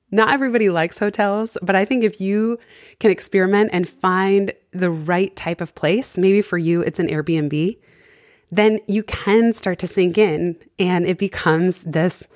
Not 0.10 0.34
everybody 0.34 0.70
likes 0.70 1.00
hotels, 1.00 1.58
but 1.62 1.76
I 1.76 1.86
think 1.86 2.04
if 2.04 2.20
you 2.20 2.60
can 3.00 3.12
experiment 3.12 3.70
and 3.74 3.88
find 3.88 4.54
the 4.72 4.90
right 4.90 5.34
type 5.36 5.62
of 5.62 5.76
place, 5.76 6.18
maybe 6.18 6.42
for 6.42 6.58
you 6.58 6.82
it's 6.82 7.00
an 7.00 7.08
Airbnb, 7.08 7.78
then 8.52 8.80
you 8.88 9.04
can 9.04 9.54
start 9.54 9.80
to 9.80 9.88
sink 9.88 10.18
in 10.18 10.58
and 10.78 11.06
it 11.06 11.18
becomes 11.18 11.84
this 11.84 12.28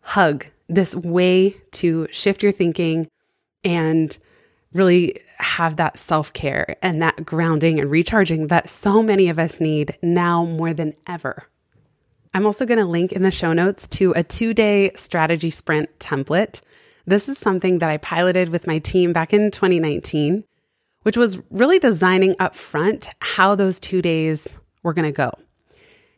hug, 0.00 0.46
this 0.68 0.94
way 0.94 1.56
to 1.72 2.08
shift 2.10 2.42
your 2.42 2.52
thinking 2.52 3.08
and 3.62 4.18
really 4.72 5.20
have 5.38 5.76
that 5.76 5.98
self 5.98 6.32
care 6.32 6.76
and 6.82 7.02
that 7.02 7.24
grounding 7.24 7.80
and 7.80 7.90
recharging 7.90 8.48
that 8.48 8.70
so 8.70 9.02
many 9.02 9.28
of 9.28 9.38
us 9.38 9.60
need 9.60 9.98
now 10.02 10.44
more 10.44 10.72
than 10.72 10.94
ever. 11.06 11.48
I'm 12.34 12.46
also 12.46 12.64
going 12.64 12.78
to 12.78 12.86
link 12.86 13.12
in 13.12 13.22
the 13.22 13.30
show 13.30 13.52
notes 13.52 13.86
to 13.88 14.12
a 14.16 14.22
two 14.22 14.54
day 14.54 14.92
strategy 14.94 15.50
sprint 15.50 15.98
template 15.98 16.62
this 17.06 17.28
is 17.28 17.38
something 17.38 17.78
that 17.78 17.90
I 17.90 17.96
piloted 17.96 18.50
with 18.50 18.66
my 18.66 18.78
team 18.78 19.12
back 19.12 19.32
in 19.32 19.50
2019, 19.50 20.44
which 21.02 21.16
was 21.16 21.38
really 21.50 21.78
designing 21.78 22.36
up 22.38 22.54
front 22.54 23.08
how 23.20 23.54
those 23.54 23.80
two 23.80 24.00
days 24.02 24.58
were 24.82 24.94
going 24.94 25.06
to 25.06 25.12
go. 25.12 25.32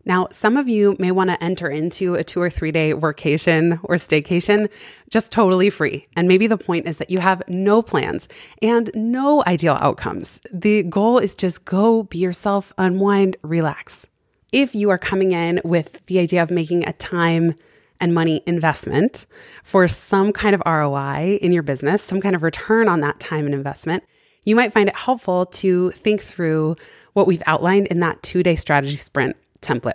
Now, 0.07 0.29
some 0.31 0.57
of 0.57 0.69
you 0.69 0.97
may 0.99 1.11
want 1.11 1.31
to 1.31 1.43
enter 1.43 1.69
into 1.69 2.15
a 2.15 2.25
two 2.25 2.41
or 2.41 2.51
three 2.51 2.73
day 2.73 2.93
workation 2.93 3.81
or 3.85 3.97
staycation 3.97 4.69
just 5.09 5.33
totally 5.33 5.71
free. 5.71 6.07
And 6.17 6.29
maybe 6.29 6.47
the 6.47 6.59
point 6.59 6.87
is 6.87 6.99
that 6.99 7.11
you 7.11 7.21
have 7.21 7.43
no 7.49 7.83
plans 7.83 8.29
and 8.61 8.91
no 8.95 9.43
ideal 9.47 9.79
outcomes. 9.81 10.41
The 10.53 10.83
goal 10.83 11.19
is 11.19 11.35
just 11.35 11.65
go 11.65 12.05
be 12.05 12.19
yourself, 12.19 12.73
unwind, 12.77 13.37
relax. 13.43 14.07
If 14.53 14.75
you 14.75 14.91
are 14.91 14.99
coming 14.99 15.33
in 15.33 15.61
with 15.65 16.05
the 16.07 16.19
idea 16.19 16.43
of 16.43 16.51
making 16.51 16.87
a 16.87 16.93
time 16.93 17.55
and 18.01 18.13
money 18.13 18.43
investment 18.47 19.27
for 19.63 19.89
some 19.89 20.33
kind 20.33 20.55
of 20.55 20.63
ROI 20.67 21.39
in 21.41 21.53
your 21.53 21.63
business, 21.63 22.03
some 22.03 22.21
kind 22.21 22.37
of 22.37 22.43
return 22.43 22.89
on 22.89 23.01
that 23.01 23.21
time 23.21 23.47
and 23.47 23.55
investment, 23.55 24.05
you 24.45 24.55
might 24.55 24.73
find 24.73 24.89
it 24.89 24.95
helpful 24.95 25.47
to 25.47 25.91
think 25.93 26.21
through 26.21 26.77
what 27.15 27.27
we've 27.27 27.43
outlined 27.47 27.87
in 27.87 28.01
that 28.01 28.23
two 28.23 28.43
day 28.43 28.57
strategy 28.57 28.97
sprint 28.97 29.37
template. 29.65 29.95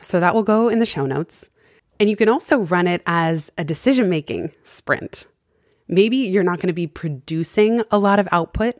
So 0.00 0.20
that 0.20 0.34
will 0.34 0.42
go 0.42 0.68
in 0.68 0.78
the 0.78 0.86
show 0.86 1.06
notes. 1.06 1.48
And 1.98 2.08
you 2.08 2.16
can 2.16 2.28
also 2.28 2.58
run 2.58 2.86
it 2.86 3.02
as 3.06 3.52
a 3.58 3.64
decision 3.64 4.08
making 4.08 4.52
sprint. 4.64 5.26
Maybe 5.86 6.16
you're 6.18 6.42
not 6.42 6.60
going 6.60 6.68
to 6.68 6.72
be 6.72 6.86
producing 6.86 7.82
a 7.90 7.98
lot 7.98 8.18
of 8.18 8.28
output, 8.32 8.76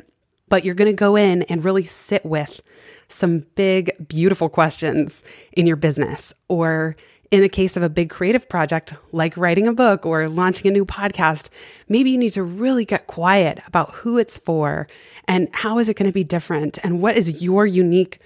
but 0.49 0.65
you're 0.65 0.75
going 0.75 0.91
to 0.91 0.97
go 0.97 1.17
in 1.17 1.43
and 1.45 1.65
really 1.65 1.85
sit 1.85 2.25
with 2.25 2.63
some 3.09 3.41
big, 3.57 4.09
beautiful 4.09 4.49
questions 4.49 5.23
in 5.53 5.67
your 5.67 5.77
business 5.77 6.33
or 6.49 6.97
in 7.31 7.41
the 7.43 7.49
case 7.49 7.77
of 7.77 7.83
a 7.83 7.89
big 7.89 8.11
creative 8.11 8.49
project 8.49 8.95
like 9.13 9.37
writing 9.37 9.67
a 9.67 9.73
book 9.73 10.05
or 10.05 10.29
launching 10.29 10.69
a 10.69 10.73
new 10.73 10.85
podcast, 10.85 11.49
maybe 11.89 12.11
you 12.11 12.19
need 12.19 12.33
to 12.33 12.43
really 12.43 12.85
get 12.85 13.07
quiet 13.07 13.61
about 13.67 13.95
who 13.97 14.19
it's 14.19 14.39
for 14.39 14.89
and 15.27 15.49
how 15.53 15.79
is 15.79 15.89
it 15.89 15.97
going 15.97 16.09
to 16.09 16.13
be 16.13 16.25
different 16.25 16.79
and 16.83 17.01
what 17.01 17.17
is 17.17 17.43
your 17.43 17.67
unique 17.67 18.21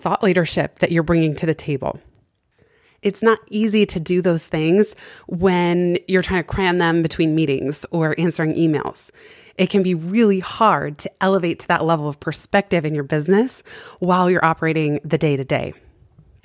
thought 0.00 0.22
leadership 0.22 0.78
that 0.80 0.92
you're 0.92 1.02
bringing 1.02 1.34
to 1.36 1.46
the 1.46 1.54
table. 1.54 2.00
It's 3.02 3.22
not 3.22 3.38
easy 3.48 3.86
to 3.86 4.00
do 4.00 4.20
those 4.20 4.42
things 4.42 4.94
when 5.26 5.98
you're 6.06 6.22
trying 6.22 6.42
to 6.42 6.48
cram 6.48 6.78
them 6.78 7.02
between 7.02 7.34
meetings 7.34 7.86
or 7.90 8.14
answering 8.18 8.54
emails. 8.54 9.10
It 9.56 9.70
can 9.70 9.82
be 9.82 9.94
really 9.94 10.40
hard 10.40 10.98
to 10.98 11.10
elevate 11.20 11.60
to 11.60 11.68
that 11.68 11.84
level 11.84 12.08
of 12.08 12.20
perspective 12.20 12.84
in 12.84 12.94
your 12.94 13.04
business 13.04 13.62
while 13.98 14.30
you're 14.30 14.44
operating 14.44 15.00
the 15.04 15.18
day 15.18 15.36
to 15.36 15.44
day. 15.44 15.72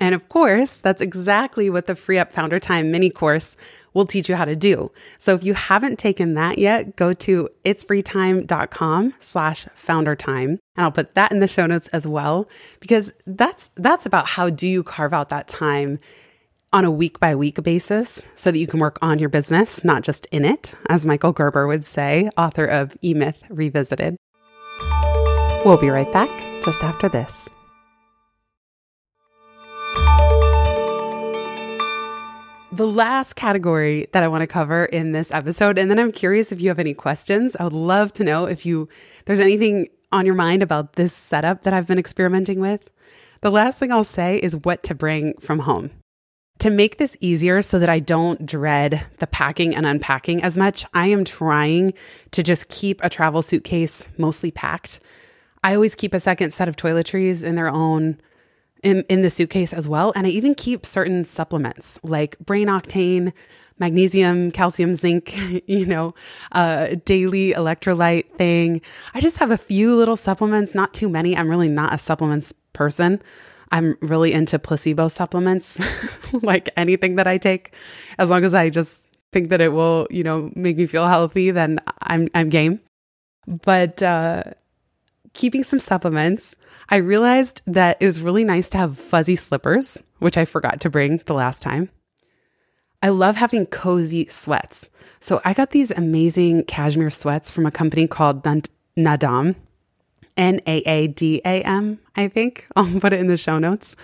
And 0.00 0.14
of 0.14 0.28
course, 0.28 0.78
that's 0.78 1.00
exactly 1.00 1.70
what 1.70 1.86
the 1.86 1.94
Free 1.94 2.18
Up 2.18 2.32
Founder 2.32 2.60
Time 2.60 2.90
mini 2.90 3.10
course 3.10 3.56
will 3.96 4.06
teach 4.06 4.28
you 4.28 4.36
how 4.36 4.44
to 4.44 4.54
do. 4.54 4.92
So 5.18 5.34
if 5.34 5.42
you 5.42 5.54
haven't 5.54 5.98
taken 5.98 6.34
that 6.34 6.58
yet, 6.58 6.96
go 6.96 7.14
to 7.14 7.48
itsfreetime.com 7.64 9.14
slash 9.18 9.66
founder 9.74 10.14
time. 10.14 10.58
And 10.76 10.84
I'll 10.84 10.92
put 10.92 11.14
that 11.14 11.32
in 11.32 11.40
the 11.40 11.48
show 11.48 11.66
notes 11.66 11.88
as 11.88 12.06
well, 12.06 12.46
because 12.78 13.14
that's 13.26 13.70
that's 13.74 14.04
about 14.04 14.26
how 14.28 14.50
do 14.50 14.66
you 14.66 14.82
carve 14.82 15.14
out 15.14 15.30
that 15.30 15.48
time 15.48 15.98
on 16.74 16.84
a 16.84 16.90
week 16.90 17.18
by 17.18 17.34
week 17.34 17.62
basis 17.62 18.26
so 18.34 18.50
that 18.52 18.58
you 18.58 18.66
can 18.66 18.80
work 18.80 18.98
on 19.00 19.18
your 19.18 19.30
business, 19.30 19.82
not 19.82 20.02
just 20.02 20.26
in 20.26 20.44
it, 20.44 20.74
as 20.90 21.06
Michael 21.06 21.32
Gerber 21.32 21.66
would 21.66 21.86
say, 21.86 22.28
author 22.36 22.66
of 22.66 22.94
E 23.02 23.14
Myth 23.14 23.42
Revisited. 23.48 24.16
We'll 25.64 25.80
be 25.80 25.88
right 25.88 26.12
back 26.12 26.28
just 26.64 26.84
after 26.84 27.08
this. 27.08 27.48
The 32.72 32.86
last 32.86 33.34
category 33.34 34.08
that 34.12 34.22
I 34.22 34.28
want 34.28 34.42
to 34.42 34.46
cover 34.46 34.84
in 34.86 35.12
this 35.12 35.30
episode, 35.30 35.78
and 35.78 35.90
then 35.90 35.98
I'm 35.98 36.12
curious 36.12 36.52
if 36.52 36.60
you 36.60 36.68
have 36.68 36.78
any 36.78 36.94
questions. 36.94 37.56
I 37.58 37.64
would 37.64 37.72
love 37.72 38.12
to 38.14 38.24
know 38.24 38.46
if 38.46 38.66
you 38.66 38.88
there's 39.24 39.40
anything 39.40 39.88
on 40.12 40.26
your 40.26 40.34
mind 40.34 40.62
about 40.62 40.94
this 40.94 41.12
setup 41.12 41.62
that 41.62 41.72
I've 41.72 41.86
been 41.86 41.98
experimenting 41.98 42.60
with. 42.60 42.88
The 43.40 43.50
last 43.50 43.78
thing 43.78 43.92
I'll 43.92 44.04
say 44.04 44.38
is 44.38 44.56
what 44.56 44.82
to 44.84 44.94
bring 44.94 45.34
from 45.38 45.60
home. 45.60 45.90
To 46.60 46.70
make 46.70 46.96
this 46.96 47.16
easier 47.20 47.60
so 47.60 47.78
that 47.78 47.90
I 47.90 47.98
don't 47.98 48.46
dread 48.46 49.06
the 49.18 49.26
packing 49.26 49.74
and 49.74 49.84
unpacking 49.84 50.42
as 50.42 50.56
much, 50.56 50.86
I 50.94 51.08
am 51.08 51.24
trying 51.24 51.92
to 52.30 52.42
just 52.42 52.68
keep 52.68 53.02
a 53.04 53.10
travel 53.10 53.42
suitcase 53.42 54.08
mostly 54.16 54.50
packed. 54.50 55.00
I 55.62 55.74
always 55.74 55.94
keep 55.94 56.14
a 56.14 56.20
second 56.20 56.52
set 56.52 56.68
of 56.68 56.76
toiletries 56.76 57.44
in 57.44 57.56
their 57.56 57.68
own 57.68 58.18
in, 58.86 59.04
in 59.08 59.22
the 59.22 59.30
suitcase 59.30 59.72
as 59.72 59.88
well. 59.88 60.12
And 60.14 60.28
I 60.28 60.30
even 60.30 60.54
keep 60.54 60.86
certain 60.86 61.24
supplements 61.24 61.98
like 62.04 62.38
brain 62.38 62.68
octane, 62.68 63.32
magnesium, 63.80 64.52
calcium, 64.52 64.94
zinc, 64.94 65.36
you 65.66 65.84
know, 65.84 66.14
uh, 66.52 66.94
daily 67.04 67.52
electrolyte 67.52 68.30
thing. 68.30 68.80
I 69.12 69.20
just 69.20 69.38
have 69.38 69.50
a 69.50 69.58
few 69.58 69.96
little 69.96 70.16
supplements, 70.16 70.72
not 70.72 70.94
too 70.94 71.08
many. 71.08 71.36
I'm 71.36 71.50
really 71.50 71.68
not 71.68 71.92
a 71.92 71.98
supplements 71.98 72.54
person. 72.74 73.20
I'm 73.72 73.98
really 74.00 74.32
into 74.32 74.56
placebo 74.60 75.08
supplements, 75.08 75.80
like 76.32 76.70
anything 76.76 77.16
that 77.16 77.26
I 77.26 77.38
take, 77.38 77.74
as 78.20 78.30
long 78.30 78.44
as 78.44 78.54
I 78.54 78.70
just 78.70 79.00
think 79.32 79.50
that 79.50 79.60
it 79.60 79.72
will, 79.72 80.06
you 80.08 80.22
know, 80.22 80.52
make 80.54 80.76
me 80.76 80.86
feel 80.86 81.08
healthy, 81.08 81.50
then 81.50 81.80
I'm 82.02 82.28
I'm 82.32 82.48
game. 82.48 82.78
But 83.48 84.00
uh, 84.00 84.44
keeping 85.32 85.64
some 85.64 85.80
supplements, 85.80 86.54
I 86.88 86.96
realized 86.96 87.62
that 87.66 87.96
it 88.00 88.06
was 88.06 88.22
really 88.22 88.44
nice 88.44 88.68
to 88.70 88.78
have 88.78 88.98
fuzzy 88.98 89.36
slippers, 89.36 89.98
which 90.18 90.38
I 90.38 90.44
forgot 90.44 90.80
to 90.80 90.90
bring 90.90 91.18
the 91.26 91.34
last 91.34 91.62
time. 91.62 91.90
I 93.02 93.08
love 93.08 93.36
having 93.36 93.66
cozy 93.66 94.26
sweats. 94.28 94.88
So 95.20 95.40
I 95.44 95.52
got 95.52 95.70
these 95.70 95.90
amazing 95.90 96.64
cashmere 96.64 97.10
sweats 97.10 97.50
from 97.50 97.66
a 97.66 97.70
company 97.70 98.06
called 98.06 98.44
Naadam, 98.96 99.56
N 100.36 100.60
A 100.66 100.78
A 100.78 101.06
D 101.08 101.40
A 101.44 101.62
M, 101.62 101.98
I 102.14 102.28
think. 102.28 102.66
I'll 102.76 103.00
put 103.00 103.12
it 103.12 103.20
in 103.20 103.26
the 103.26 103.36
show 103.36 103.58
notes. 103.58 103.96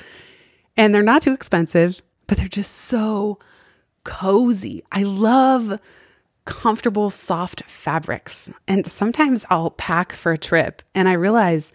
And 0.76 0.94
they're 0.94 1.02
not 1.02 1.22
too 1.22 1.32
expensive, 1.32 2.02
but 2.26 2.38
they're 2.38 2.48
just 2.48 2.72
so 2.72 3.38
cozy. 4.04 4.82
I 4.90 5.02
love 5.04 5.78
comfortable, 6.44 7.10
soft 7.10 7.62
fabrics. 7.64 8.50
And 8.66 8.86
sometimes 8.86 9.44
I'll 9.50 9.70
pack 9.70 10.12
for 10.12 10.32
a 10.32 10.38
trip 10.38 10.82
and 10.94 11.08
I 11.08 11.12
realize 11.12 11.72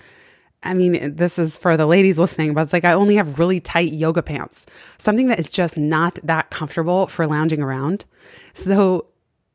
I 0.68 0.74
mean, 0.74 1.16
this 1.16 1.40
is 1.40 1.58
for 1.58 1.78
the 1.78 1.86
ladies 1.86 2.20
listening, 2.20 2.54
but 2.54 2.62
it's 2.62 2.74
like 2.74 2.84
I 2.84 2.92
only 2.92 3.16
have 3.16 3.40
really 3.40 3.62
tight 3.62 3.94
yoga 3.94 4.22
pants, 4.22 4.66
something 4.98 5.30
that 5.30 5.40
is 5.40 5.48
just 5.48 5.78
not 5.78 6.20
that 6.24 6.50
comfortable 6.50 7.08
for 7.08 7.26
lounging 7.26 7.62
around. 7.62 8.04
So 8.54 9.06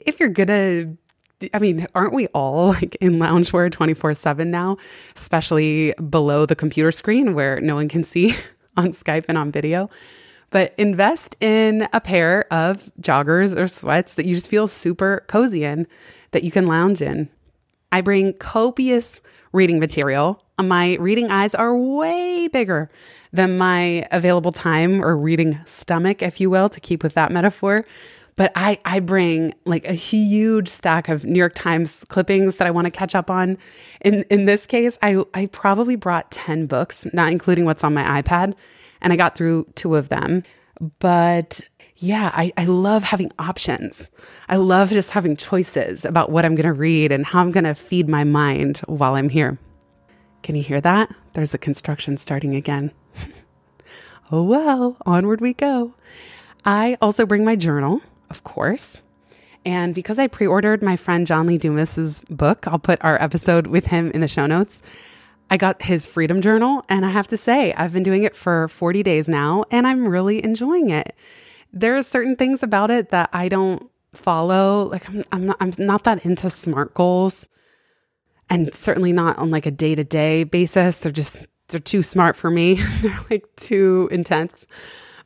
if 0.00 0.18
you're 0.18 0.30
gonna, 0.30 0.96
I 1.52 1.58
mean, 1.58 1.86
aren't 1.94 2.14
we 2.14 2.28
all 2.28 2.68
like 2.72 2.96
in 3.00 3.18
loungewear 3.18 3.70
24 3.70 4.14
7 4.14 4.50
now, 4.50 4.78
especially 5.14 5.92
below 6.08 6.46
the 6.46 6.56
computer 6.56 6.90
screen 6.90 7.34
where 7.34 7.60
no 7.60 7.74
one 7.74 7.90
can 7.90 8.04
see 8.04 8.34
on 8.78 8.92
Skype 8.92 9.26
and 9.28 9.36
on 9.36 9.52
video? 9.52 9.90
But 10.48 10.74
invest 10.78 11.36
in 11.40 11.88
a 11.92 12.00
pair 12.00 12.50
of 12.50 12.90
joggers 13.00 13.54
or 13.56 13.68
sweats 13.68 14.14
that 14.14 14.24
you 14.24 14.34
just 14.34 14.48
feel 14.48 14.66
super 14.66 15.24
cozy 15.26 15.64
in, 15.64 15.86
that 16.30 16.42
you 16.42 16.50
can 16.50 16.66
lounge 16.66 17.02
in. 17.02 17.30
I 17.90 18.00
bring 18.00 18.32
copious 18.34 19.20
reading 19.52 19.78
material 19.78 20.42
my 20.62 20.94
reading 20.94 21.30
eyes 21.30 21.54
are 21.54 21.76
way 21.76 22.48
bigger 22.48 22.90
than 23.32 23.58
my 23.58 24.06
available 24.10 24.52
time 24.52 25.02
or 25.02 25.16
reading 25.16 25.58
stomach, 25.64 26.22
if 26.22 26.40
you 26.40 26.50
will, 26.50 26.68
to 26.68 26.80
keep 26.80 27.02
with 27.02 27.14
that 27.14 27.32
metaphor. 27.32 27.84
But 28.36 28.52
I, 28.54 28.78
I 28.84 29.00
bring 29.00 29.54
like 29.66 29.86
a 29.86 29.92
huge 29.92 30.68
stack 30.68 31.08
of 31.08 31.24
New 31.24 31.38
York 31.38 31.54
Times 31.54 32.04
clippings 32.08 32.56
that 32.56 32.66
I 32.66 32.70
want 32.70 32.86
to 32.86 32.90
catch 32.90 33.14
up 33.14 33.30
on. 33.30 33.58
In 34.00 34.24
in 34.30 34.46
this 34.46 34.64
case, 34.66 34.98
I, 35.02 35.22
I 35.34 35.46
probably 35.46 35.96
brought 35.96 36.30
10 36.30 36.66
books, 36.66 37.06
not 37.12 37.30
including 37.30 37.66
what's 37.66 37.84
on 37.84 37.92
my 37.92 38.22
iPad, 38.22 38.54
and 39.02 39.12
I 39.12 39.16
got 39.16 39.36
through 39.36 39.66
two 39.74 39.96
of 39.96 40.08
them. 40.08 40.44
But 40.98 41.60
yeah, 41.96 42.32
I, 42.34 42.52
I 42.56 42.64
love 42.64 43.04
having 43.04 43.30
options. 43.38 44.10
I 44.48 44.56
love 44.56 44.90
just 44.90 45.10
having 45.10 45.36
choices 45.36 46.04
about 46.04 46.30
what 46.30 46.44
I'm 46.44 46.54
going 46.54 46.66
to 46.66 46.72
read 46.72 47.12
and 47.12 47.24
how 47.24 47.40
I'm 47.40 47.52
going 47.52 47.64
to 47.64 47.74
feed 47.74 48.08
my 48.08 48.24
mind 48.24 48.78
while 48.86 49.14
I'm 49.14 49.28
here. 49.28 49.58
Can 50.42 50.56
you 50.56 50.62
hear 50.62 50.80
that? 50.80 51.14
There's 51.34 51.52
the 51.52 51.58
construction 51.58 52.16
starting 52.16 52.54
again. 52.54 52.92
oh 54.32 54.42
well, 54.42 54.96
onward 55.06 55.40
we 55.40 55.54
go. 55.54 55.94
I 56.64 56.96
also 57.00 57.26
bring 57.26 57.44
my 57.44 57.56
journal, 57.56 58.00
of 58.30 58.44
course. 58.44 59.02
And 59.64 59.94
because 59.94 60.18
I 60.18 60.26
pre 60.26 60.46
ordered 60.46 60.82
my 60.82 60.96
friend 60.96 61.26
John 61.26 61.46
Lee 61.46 61.58
Dumas's 61.58 62.20
book, 62.28 62.66
I'll 62.66 62.78
put 62.78 63.02
our 63.04 63.20
episode 63.22 63.68
with 63.68 63.86
him 63.86 64.10
in 64.10 64.20
the 64.20 64.28
show 64.28 64.46
notes. 64.46 64.82
I 65.50 65.56
got 65.56 65.82
his 65.82 66.06
Freedom 66.06 66.40
Journal, 66.40 66.84
and 66.88 67.04
I 67.04 67.10
have 67.10 67.28
to 67.28 67.36
say, 67.36 67.72
I've 67.74 67.92
been 67.92 68.02
doing 68.02 68.24
it 68.24 68.34
for 68.34 68.68
40 68.68 69.02
days 69.02 69.28
now, 69.28 69.64
and 69.70 69.86
I'm 69.86 70.08
really 70.08 70.42
enjoying 70.42 70.88
it. 70.88 71.14
There 71.72 71.96
are 71.96 72.02
certain 72.02 72.36
things 72.36 72.62
about 72.62 72.90
it 72.90 73.10
that 73.10 73.28
I 73.32 73.48
don't 73.48 73.90
follow. 74.14 74.88
Like, 74.90 75.08
I'm, 75.08 75.24
I'm, 75.30 75.46
not, 75.46 75.56
I'm 75.60 75.72
not 75.78 76.04
that 76.04 76.24
into 76.24 76.48
SMART 76.48 76.94
goals, 76.94 77.48
and 78.50 78.72
certainly 78.74 79.12
not 79.12 79.38
on 79.38 79.50
like 79.50 79.66
a 79.66 79.70
day 79.70 79.94
to 79.94 80.04
day 80.04 80.44
basis. 80.44 80.98
They're 80.98 81.12
just, 81.12 81.40
they're 81.68 81.80
too 81.80 82.02
smart 82.02 82.36
for 82.36 82.50
me. 82.50 82.74
they're 83.02 83.24
like 83.30 83.44
too 83.56 84.08
intense. 84.12 84.66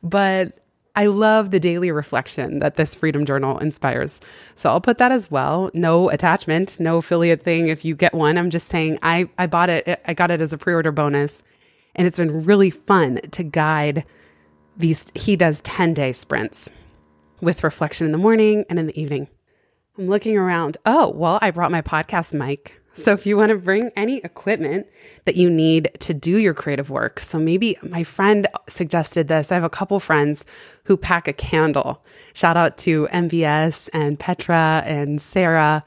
But 0.03 0.59
I 0.97 1.05
love 1.05 1.51
the 1.51 1.59
daily 1.59 1.91
reflection 1.91 2.57
that 2.57 2.75
this 2.75 2.95
Freedom 2.95 3.23
Journal 3.23 3.59
inspires. 3.59 4.19
So 4.55 4.69
I'll 4.69 4.81
put 4.81 4.97
that 4.97 5.11
as 5.11 5.29
well. 5.29 5.69
No 5.75 6.09
attachment, 6.09 6.79
no 6.79 6.97
affiliate 6.97 7.43
thing 7.43 7.67
if 7.67 7.85
you 7.85 7.95
get 7.95 8.15
one. 8.15 8.35
I'm 8.35 8.49
just 8.49 8.67
saying 8.67 8.97
I, 9.03 9.29
I 9.37 9.45
bought 9.45 9.69
it, 9.69 10.01
I 10.05 10.15
got 10.15 10.31
it 10.31 10.41
as 10.41 10.53
a 10.53 10.57
pre 10.57 10.73
order 10.73 10.91
bonus. 10.91 11.43
And 11.93 12.07
it's 12.07 12.17
been 12.17 12.45
really 12.45 12.71
fun 12.71 13.19
to 13.31 13.43
guide 13.43 14.05
these. 14.75 15.11
He 15.13 15.35
does 15.35 15.61
10 15.61 15.93
day 15.93 16.13
sprints 16.13 16.71
with 17.41 17.63
reflection 17.63 18.05
in 18.05 18.11
the 18.11 18.17
morning 18.17 18.65
and 18.67 18.79
in 18.79 18.87
the 18.87 18.99
evening. 18.99 19.27
I'm 19.99 20.07
looking 20.07 20.35
around. 20.35 20.77
Oh, 20.83 21.09
well, 21.09 21.37
I 21.43 21.51
brought 21.51 21.71
my 21.71 21.83
podcast 21.83 22.33
mic 22.33 22.76
so 22.97 23.11
if 23.11 23.25
you 23.25 23.37
want 23.37 23.51
to 23.51 23.57
bring 23.57 23.91
any 23.95 24.17
equipment 24.17 24.87
that 25.25 25.35
you 25.35 25.49
need 25.49 25.91
to 25.99 26.13
do 26.13 26.37
your 26.37 26.53
creative 26.53 26.89
work, 26.89 27.19
so 27.19 27.37
maybe 27.37 27.77
my 27.83 28.03
friend 28.03 28.47
suggested 28.67 29.27
this. 29.27 29.51
I 29.51 29.55
have 29.55 29.63
a 29.63 29.69
couple 29.69 29.99
friends 29.99 30.43
who 30.85 30.97
pack 30.97 31.27
a 31.27 31.33
candle. 31.33 32.03
Shout 32.33 32.57
out 32.57 32.77
to 32.79 33.07
MVS 33.13 33.89
and 33.93 34.19
Petra 34.19 34.83
and 34.85 35.21
Sarah. 35.21 35.83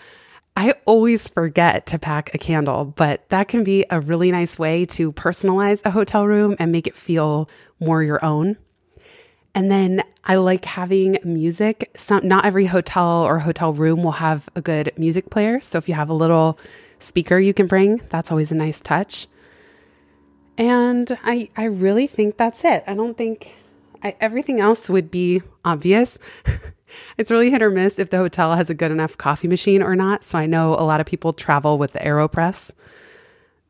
I 0.57 0.75
always 0.85 1.26
forget 1.26 1.87
to 1.87 1.99
pack 1.99 2.35
a 2.35 2.38
candle, 2.38 2.85
but 2.85 3.29
that 3.31 3.49
can 3.49 3.64
be 3.64 3.85
a 3.90 4.00
really 4.00 4.31
nice 4.31 4.59
way 4.59 4.85
to 4.87 5.12
personalize 5.12 5.83
a 5.85 5.90
hotel 5.90 6.26
room 6.26 6.55
and 6.59 6.71
make 6.71 6.87
it 6.87 6.97
feel 6.97 7.49
more 7.81 8.02
your 8.02 8.25
own. 8.25 8.57
And 9.55 9.71
then 9.71 10.02
I 10.25 10.37
like 10.37 10.64
having 10.64 11.19
music. 11.25 11.90
Some 11.97 12.26
not 12.26 12.45
every 12.45 12.67
hotel 12.67 13.25
or 13.25 13.40
hotel 13.40 13.73
room 13.73 14.02
will 14.02 14.12
have 14.12 14.49
a 14.55 14.61
good 14.61 14.93
music 14.97 15.31
player. 15.31 15.61
So 15.61 15.79
if 15.79 15.88
you 15.88 15.95
have 15.95 16.11
a 16.11 16.14
little 16.14 16.59
speaker 17.00 17.38
you 17.38 17.52
can 17.52 17.66
bring. 17.66 18.00
That's 18.11 18.30
always 18.30 18.52
a 18.52 18.54
nice 18.54 18.80
touch. 18.80 19.26
And 20.57 21.19
I, 21.25 21.49
I 21.57 21.64
really 21.64 22.07
think 22.07 22.37
that's 22.37 22.64
it. 22.64 22.85
I 22.87 22.95
don't 22.95 23.16
think 23.16 23.54
I, 24.02 24.14
everything 24.21 24.61
else 24.61 24.88
would 24.88 25.11
be 25.11 25.42
obvious. 25.64 26.19
it's 27.19 27.30
really 27.30 27.50
hit 27.50 27.62
or 27.62 27.71
miss 27.71 27.99
if 27.99 28.11
the 28.11 28.19
hotel 28.19 28.54
has 28.54 28.71
a 28.71 28.75
good 28.75 28.90
enough 28.90 29.16
coffee 29.16 29.49
machine 29.49 29.83
or 29.83 29.97
not. 29.97 30.25
So 30.25 30.38
I 30.38 30.47
know 30.47 30.75
a 30.75 30.85
lot 30.85 31.00
of 31.00 31.07
people 31.07 31.33
travel 31.33 31.78
with 31.78 31.92
the 31.92 32.00
AeroPress. 32.00 32.71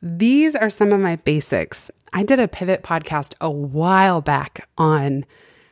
These 0.02 0.56
are 0.56 0.70
some 0.70 0.92
of 0.92 1.00
my 1.00 1.16
basics. 1.16 1.90
I 2.12 2.22
did 2.22 2.40
a 2.40 2.48
pivot 2.48 2.82
podcast 2.82 3.34
a 3.40 3.50
while 3.50 4.20
back 4.20 4.68
on 4.76 5.24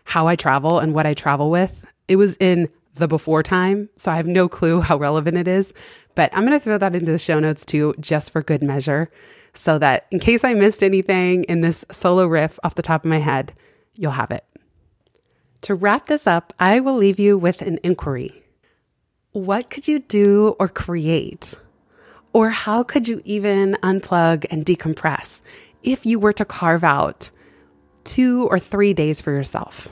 how 0.05 0.27
I 0.27 0.37
travel 0.37 0.79
and 0.79 0.95
what 0.95 1.07
I 1.07 1.15
travel 1.15 1.51
with. 1.51 1.85
It 2.07 2.17
was 2.17 2.37
in 2.37 2.69
the 2.95 3.09
before 3.09 3.43
time, 3.43 3.89
so 3.97 4.11
I 4.11 4.17
have 4.17 4.27
no 4.27 4.49
clue 4.49 4.81
how 4.81 4.97
relevant 4.97 5.37
it 5.37 5.49
is, 5.49 5.73
but 6.19 6.33
I'm 6.33 6.45
going 6.45 6.59
to 6.59 6.65
throw 6.65 6.79
that 6.79 6.97
into 6.97 7.13
the 7.13 7.17
show 7.17 7.39
notes 7.39 7.65
too, 7.65 7.95
just 8.01 8.33
for 8.33 8.43
good 8.43 8.61
measure, 8.61 9.09
so 9.55 9.79
that 9.79 10.09
in 10.11 10.19
case 10.19 10.43
I 10.43 10.53
missed 10.53 10.83
anything 10.83 11.45
in 11.45 11.61
this 11.61 11.85
solo 11.93 12.27
riff 12.27 12.59
off 12.65 12.75
the 12.75 12.83
top 12.83 13.05
of 13.05 13.09
my 13.09 13.21
head, 13.21 13.53
you'll 13.95 14.11
have 14.11 14.33
it. 14.33 14.45
To 15.61 15.77
wrap 15.77 16.09
this 16.09 16.27
up, 16.27 16.53
I 16.59 16.81
will 16.81 16.97
leave 16.97 17.21
you 17.21 17.39
with 17.39 17.63
an 17.63 17.79
inquiry. 17.85 18.43
What 19.31 19.71
could 19.71 19.87
you 19.87 20.01
do 20.01 20.57
or 20.59 20.67
create? 20.67 21.55
Or 22.33 22.51
how 22.51 22.83
could 22.83 23.07
you 23.07 23.23
even 23.25 23.77
unplug 23.81 24.45
and 24.51 24.67
decompress 24.67 25.43
if 25.85 26.05
you 26.05 26.19
were 26.19 26.33
to 26.33 26.45
carve 26.45 26.83
out 26.83 27.31
two 28.03 28.49
or 28.49 28.59
three 28.59 28.93
days 28.93 29.21
for 29.21 29.31
yourself? 29.31 29.87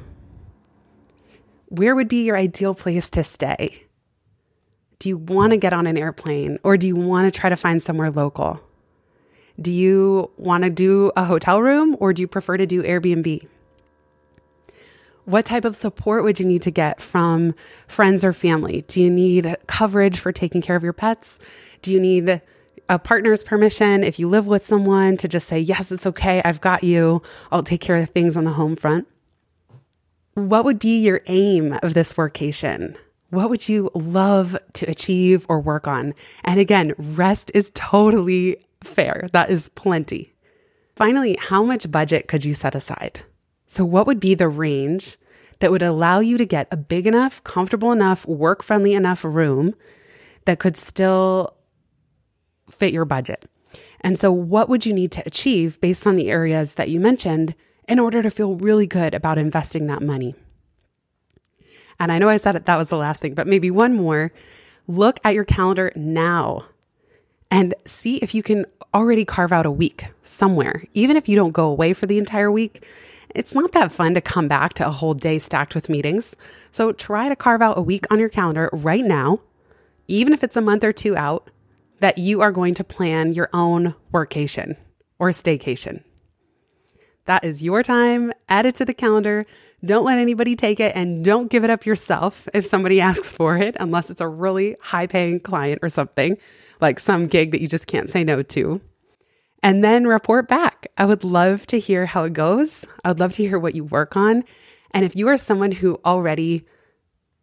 Where 1.67 1.95
would 1.95 2.09
be 2.09 2.25
your 2.25 2.37
ideal 2.37 2.75
place 2.75 3.12
to 3.12 3.23
stay? 3.23 3.86
Do 4.98 5.09
you 5.09 5.18
want 5.18 5.50
to 5.50 5.56
get 5.56 5.72
on 5.72 5.87
an 5.87 5.98
airplane 5.98 6.59
or 6.62 6.76
do 6.76 6.87
you 6.87 6.96
want 6.96 7.32
to 7.32 7.38
try 7.38 7.50
to 7.50 7.56
find 7.56 7.82
somewhere 7.82 8.11
local? 8.11 8.61
Do 9.61 9.72
you 9.72 10.30
want 10.37 10.64
to 10.64 10.70
do 10.70 11.12
a 11.16 11.24
hotel 11.24 11.62
room 11.62 11.96
or 12.00 12.12
do 12.12 12.22
you 12.22 12.28
prefer 12.28 12.56
to 12.56 12.66
do 12.66 12.82
Airbnb? 12.82 13.46
What 15.24 15.44
type 15.44 15.64
of 15.64 15.74
support 15.74 16.22
would 16.24 16.38
you 16.38 16.46
need 16.46 16.62
to 16.62 16.70
get 16.70 17.00
from 17.00 17.54
friends 17.88 18.24
or 18.24 18.32
family? 18.32 18.85
Do 18.87 19.02
you 19.02 19.11
need 19.11 19.56
coverage 19.66 20.18
for 20.18 20.30
taking 20.30 20.62
care 20.62 20.76
of 20.76 20.85
your 20.85 20.92
pets? 20.92 21.38
Do 21.82 21.92
you 21.92 21.98
need 21.98 22.40
a 22.88 22.98
partner's 22.98 23.42
permission 23.42 24.04
if 24.04 24.18
you 24.18 24.28
live 24.28 24.46
with 24.46 24.64
someone 24.64 25.16
to 25.16 25.28
just 25.28 25.48
say, 25.48 25.59
Yes, 25.59 25.90
it's 25.90 26.06
okay, 26.06 26.40
I've 26.44 26.61
got 26.61 26.85
you, 26.85 27.22
I'll 27.50 27.64
take 27.64 27.80
care 27.80 27.96
of 27.96 28.11
things 28.11 28.37
on 28.37 28.44
the 28.44 28.52
home 28.52 28.76
front? 28.76 29.09
What 30.35 30.64
would 30.64 30.78
be 30.78 30.98
your 30.98 31.22
aim 31.26 31.76
of 31.82 31.94
this 31.94 32.12
workation? 32.12 32.96
What 33.31 33.51
would 33.51 33.69
you 33.69 33.91
love 33.95 34.57
to 34.75 34.89
achieve 34.89 35.47
or 35.49 35.61
work 35.61 35.89
on? 35.89 36.15
And 36.45 36.61
again, 36.61 36.95
rest 36.97 37.51
is 37.55 37.73
totally 37.75 38.59
fair. 38.85 39.29
That 39.33 39.51
is 39.51 39.69
plenty. 39.71 40.33
Finally, 40.95 41.37
how 41.41 41.62
much 41.62 41.91
budget 41.91 42.29
could 42.29 42.45
you 42.45 42.55
set 42.55 42.75
aside? 42.75 43.21
So, 43.67 43.85
what 43.85 44.07
would 44.07 44.21
be 44.21 44.35
the 44.35 44.49
range 44.49 45.17
that 45.59 45.71
would 45.71 45.83
allow 45.83 46.21
you 46.21 46.39
to 46.39 46.45
get 46.45 46.69
a 46.71 46.77
big 46.77 47.07
enough, 47.07 47.43
comfortable 47.45 47.93
enough, 47.93 48.27
work 48.27 48.62
friendly 48.62 48.95
enough 48.95 49.25
room 49.25 49.75
that 50.45 50.59
could 50.59 50.77
still 50.77 51.57
fit 52.71 52.93
your 52.93 53.05
budget? 53.05 53.45
And 54.01 54.19
so, 54.19 54.31
what 54.31 54.69
would 54.69 54.87
you 54.87 54.93
need 54.93 55.11
to 55.12 55.23
achieve 55.27 55.81
based 55.81 56.07
on 56.07 56.17
the 56.17 56.31
areas 56.31 56.75
that 56.75 56.91
you 56.91 57.01
mentioned 57.01 57.55
in 57.89 57.99
order 57.99 58.23
to 58.23 58.31
feel 58.31 58.55
really 58.55 58.87
good 58.87 59.15
about 59.15 59.37
investing 59.37 59.89
that 59.89 60.03
money? 60.03 60.37
And 61.98 62.12
I 62.12 62.18
know 62.18 62.28
I 62.28 62.37
said 62.37 62.56
it, 62.56 62.66
that 62.66 62.76
was 62.76 62.88
the 62.88 62.96
last 62.96 63.20
thing, 63.20 63.35
but 63.35 63.46
maybe 63.46 63.70
one 63.70 63.94
more. 63.94 64.32
Look 64.87 65.18
at 65.24 65.35
your 65.35 65.44
calendar 65.44 65.92
now 65.96 66.66
and 67.50 67.74
see 67.85 68.16
if 68.16 68.35
you 68.35 68.42
can 68.42 68.66
already 68.94 69.24
carve 69.24 69.52
out 69.52 69.66
a 69.66 69.70
week 69.70 70.06
somewhere. 70.22 70.85
Even 70.94 71.16
if 71.16 71.28
you 71.28 71.37
don't 71.37 71.52
go 71.52 71.66
away 71.66 71.92
for 71.92 72.06
the 72.06 72.18
entire 72.18 72.50
week, 72.50 72.85
it's 73.30 73.54
not 73.54 73.72
that 73.72 73.92
fun 73.92 74.14
to 74.14 74.20
come 74.20 74.48
back 74.48 74.72
to 74.74 74.87
a 74.87 74.90
whole 74.90 75.14
day 75.14 75.38
stacked 75.38 75.74
with 75.74 75.88
meetings. 75.88 76.37
So 76.72 76.92
try 76.92 77.28
to 77.28 77.37
carve 77.37 77.62
out 77.62 77.78
a 77.78 77.82
week 77.82 78.06
on 78.11 78.18
your 78.18 78.28
calendar 78.28 78.70
right 78.72 79.04
now, 79.04 79.40
even 80.09 80.32
if 80.32 80.42
it's 80.42 80.56
a 80.56 80.62
month 80.62 80.85
or 80.85 80.92
two 80.92 81.16
out, 81.16 81.50
that 82.00 82.18
you 82.18 82.40
are 82.40 82.52
going 82.52 82.74
to 82.74 82.85
plan 82.85 83.35
your 83.35 83.50
own 83.52 83.94
workation 84.12 84.76
or 85.18 85.30
staycation. 85.30 86.02
That 87.27 87.45
is 87.45 87.62
your 87.62 87.83
time. 87.83 88.33
Add 88.49 88.67
it 88.67 88.77
to 88.77 88.85
the 88.85 88.95
calendar. 88.95 89.47
Don't 89.85 90.05
let 90.05 90.19
anybody 90.19 90.57
take 90.57 90.81
it 90.81 90.97
and 90.97 91.25
don't 91.25 91.51
give 91.51 91.62
it 91.62 91.71
up 91.71 91.85
yourself 91.85 92.49
if 92.55 92.67
somebody 92.67 93.01
asks 93.11 93.33
for 93.33 93.57
it, 93.59 93.77
unless 93.79 94.11
it's 94.11 94.21
a 94.21 94.29
really 94.29 94.77
high 94.81 95.07
paying 95.07 95.41
client 95.41 95.81
or 95.83 95.89
something, 95.89 96.39
like 96.81 96.99
some 96.99 97.27
gig 97.27 97.51
that 97.53 97.61
you 97.61 97.67
just 97.67 97.87
can't 97.87 98.09
say 98.09 98.25
no 98.25 98.43
to. 98.43 98.81
And 99.62 99.83
then 99.83 100.07
report 100.07 100.49
back. 100.49 100.87
I 100.97 101.05
would 101.05 101.25
love 101.25 101.67
to 101.69 101.79
hear 101.79 102.07
how 102.07 102.25
it 102.25 102.33
goes. 102.33 102.85
I 103.05 103.09
would 103.09 103.21
love 103.21 103.33
to 103.33 103.43
hear 103.43 103.59
what 103.59 103.75
you 103.75 103.85
work 103.85 104.17
on. 104.17 104.45
And 104.93 105.05
if 105.05 105.17
you 105.17 105.29
are 105.29 105.37
someone 105.37 105.73
who 105.73 106.01
already 106.05 106.65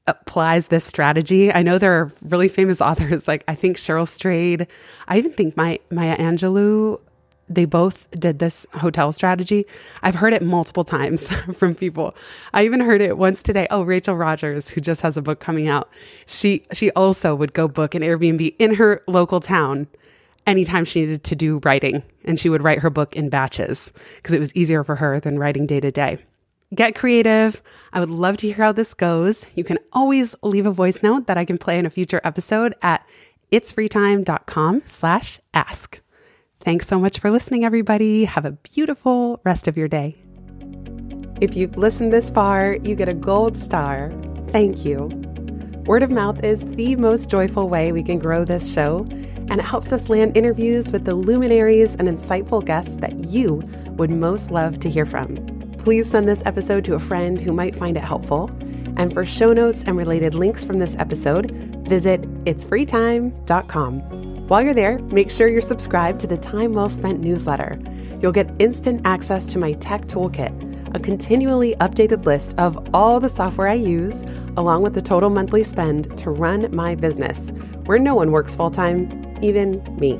applies 0.07 0.67
this 0.67 0.85
strategy, 0.85 1.51
I 1.51 1.63
know 1.63 1.77
there 1.77 1.99
are 1.99 2.11
really 2.21 2.47
famous 2.47 2.79
authors 2.81 3.27
like 3.27 3.43
I 3.47 3.55
think 3.55 3.77
Cheryl 3.77 4.07
Strayed. 4.07 4.67
I 5.07 5.17
even 5.17 5.33
think 5.33 5.57
my 5.57 5.79
Maya 5.91 6.17
Angelou 6.17 6.99
they 7.55 7.65
both 7.65 8.07
did 8.11 8.39
this 8.39 8.65
hotel 8.73 9.11
strategy. 9.11 9.65
I've 10.01 10.15
heard 10.15 10.33
it 10.33 10.41
multiple 10.41 10.83
times 10.83 11.27
from 11.57 11.75
people. 11.75 12.15
I 12.53 12.65
even 12.65 12.79
heard 12.79 13.01
it 13.01 13.17
once 13.17 13.43
today. 13.43 13.67
Oh, 13.69 13.83
Rachel 13.83 14.15
Rogers, 14.15 14.69
who 14.69 14.81
just 14.81 15.01
has 15.01 15.17
a 15.17 15.21
book 15.21 15.39
coming 15.39 15.67
out. 15.67 15.89
She 16.25 16.63
she 16.73 16.91
also 16.91 17.35
would 17.35 17.53
go 17.53 17.67
book 17.67 17.95
an 17.95 18.01
Airbnb 18.01 18.55
in 18.59 18.75
her 18.75 19.01
local 19.07 19.39
town 19.39 19.87
anytime 20.45 20.83
she 20.85 21.01
needed 21.01 21.23
to 21.23 21.35
do 21.35 21.61
writing 21.63 22.03
and 22.25 22.37
she 22.39 22.49
would 22.49 22.61
write 22.63 22.79
her 22.79 22.89
book 22.89 23.15
in 23.15 23.29
batches 23.29 23.93
because 24.17 24.33
it 24.35 24.39
was 24.39 24.53
easier 24.55 24.83
for 24.83 24.97
her 24.97 25.19
than 25.19 25.39
writing 25.39 25.65
day 25.65 25.79
to 25.79 25.89
day. 25.89 26.17
get 26.75 26.95
creative. 26.95 27.61
I 27.93 27.99
would 28.01 28.09
love 28.09 28.35
to 28.37 28.47
hear 28.47 28.65
how 28.65 28.71
this 28.73 28.93
goes. 28.93 29.45
You 29.55 29.63
can 29.63 29.77
always 29.93 30.35
leave 30.43 30.65
a 30.65 30.71
voice 30.71 31.01
note 31.01 31.27
that 31.27 31.37
I 31.37 31.45
can 31.45 31.57
play 31.57 31.79
in 31.79 31.85
a 31.85 31.89
future 31.89 32.19
episode 32.25 32.75
at 32.81 33.05
itsfreetime.com 33.53 34.81
slash 34.85 35.39
ask. 35.53 36.01
Thanks 36.63 36.87
so 36.87 36.97
much 36.97 37.19
for 37.19 37.29
listening, 37.29 37.65
everybody. 37.65 38.23
Have 38.23 38.45
a 38.45 38.51
beautiful 38.51 39.41
rest 39.43 39.67
of 39.67 39.75
your 39.75 39.89
day. 39.89 40.15
If 41.41 41.57
you've 41.57 41.75
listened 41.75 42.13
this 42.13 42.29
far, 42.29 42.77
you 42.83 42.95
get 42.95 43.09
a 43.09 43.13
gold 43.13 43.57
star. 43.57 44.13
Thank 44.47 44.85
you. 44.85 45.11
Word 45.85 46.03
of 46.03 46.11
mouth 46.11 46.41
is 46.41 46.63
the 46.75 46.95
most 46.95 47.29
joyful 47.29 47.67
way 47.67 47.91
we 47.91 48.01
can 48.01 48.17
grow 48.17 48.45
this 48.45 48.73
show, 48.73 49.05
and 49.09 49.59
it 49.59 49.65
helps 49.65 49.91
us 49.91 50.07
land 50.07 50.37
interviews 50.37 50.93
with 50.93 51.03
the 51.03 51.15
luminaries 51.15 51.95
and 51.95 52.07
insightful 52.07 52.63
guests 52.63 52.95
that 52.97 53.19
you 53.25 53.61
would 53.97 54.09
most 54.09 54.49
love 54.49 54.79
to 54.79 54.89
hear 54.89 55.05
from. 55.05 55.35
Please 55.79 56.09
send 56.09 56.29
this 56.29 56.43
episode 56.45 56.85
to 56.85 56.95
a 56.95 56.99
friend 56.99 57.41
who 57.41 57.51
might 57.51 57.75
find 57.75 57.97
it 57.97 58.05
helpful. 58.05 58.49
And 58.95 59.13
for 59.13 59.25
show 59.25 59.51
notes 59.51 59.83
and 59.83 59.97
related 59.97 60.33
links 60.33 60.63
from 60.63 60.79
this 60.79 60.95
episode, 60.97 61.51
visit 61.89 62.21
itsfreetime.com. 62.45 64.32
While 64.47 64.61
you're 64.61 64.73
there, 64.73 64.99
make 64.99 65.31
sure 65.31 65.47
you're 65.47 65.61
subscribed 65.61 66.19
to 66.19 66.27
the 66.27 66.35
Time 66.35 66.73
Well 66.73 66.89
Spent 66.89 67.21
newsletter. 67.21 67.79
You'll 68.21 68.33
get 68.33 68.53
instant 68.59 69.01
access 69.05 69.45
to 69.47 69.57
my 69.57 69.71
tech 69.73 70.01
toolkit, 70.07 70.93
a 70.93 70.99
continually 70.99 71.75
updated 71.79 72.25
list 72.25 72.53
of 72.57 72.77
all 72.93 73.21
the 73.21 73.29
software 73.29 73.69
I 73.69 73.75
use, 73.75 74.25
along 74.57 74.83
with 74.83 74.95
the 74.95 75.01
total 75.01 75.29
monthly 75.29 75.63
spend 75.63 76.17
to 76.17 76.29
run 76.29 76.75
my 76.75 76.93
business, 76.93 77.51
where 77.85 77.97
no 77.97 78.15
one 78.15 78.31
works 78.31 78.53
full 78.53 78.69
time, 78.69 79.39
even 79.41 79.81
me. 79.97 80.19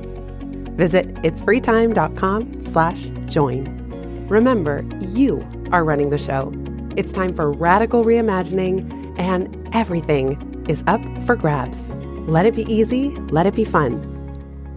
Visit 0.78 1.14
itsfreetime.com 1.16 2.62
slash 2.62 3.10
join. 3.26 4.28
Remember, 4.30 4.86
you 5.02 5.46
are 5.74 5.84
running 5.84 6.12
the 6.12 6.18
show. 6.18 6.52
It's 6.96 7.12
time 7.12 7.34
for 7.34 7.52
radical 7.52 8.06
reimagining, 8.06 9.20
and 9.20 9.70
everything 9.76 10.66
is 10.70 10.82
up 10.88 11.02
for 11.26 11.36
grabs. 11.36 11.94
Let 12.26 12.46
it 12.46 12.56
be 12.56 12.64
easy, 12.74 13.10
let 13.32 13.46
it 13.46 13.54
be 13.54 13.66
fun, 13.66 14.13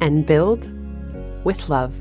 and 0.01 0.27
build 0.27 0.69
with 1.45 1.69
love. 1.69 1.95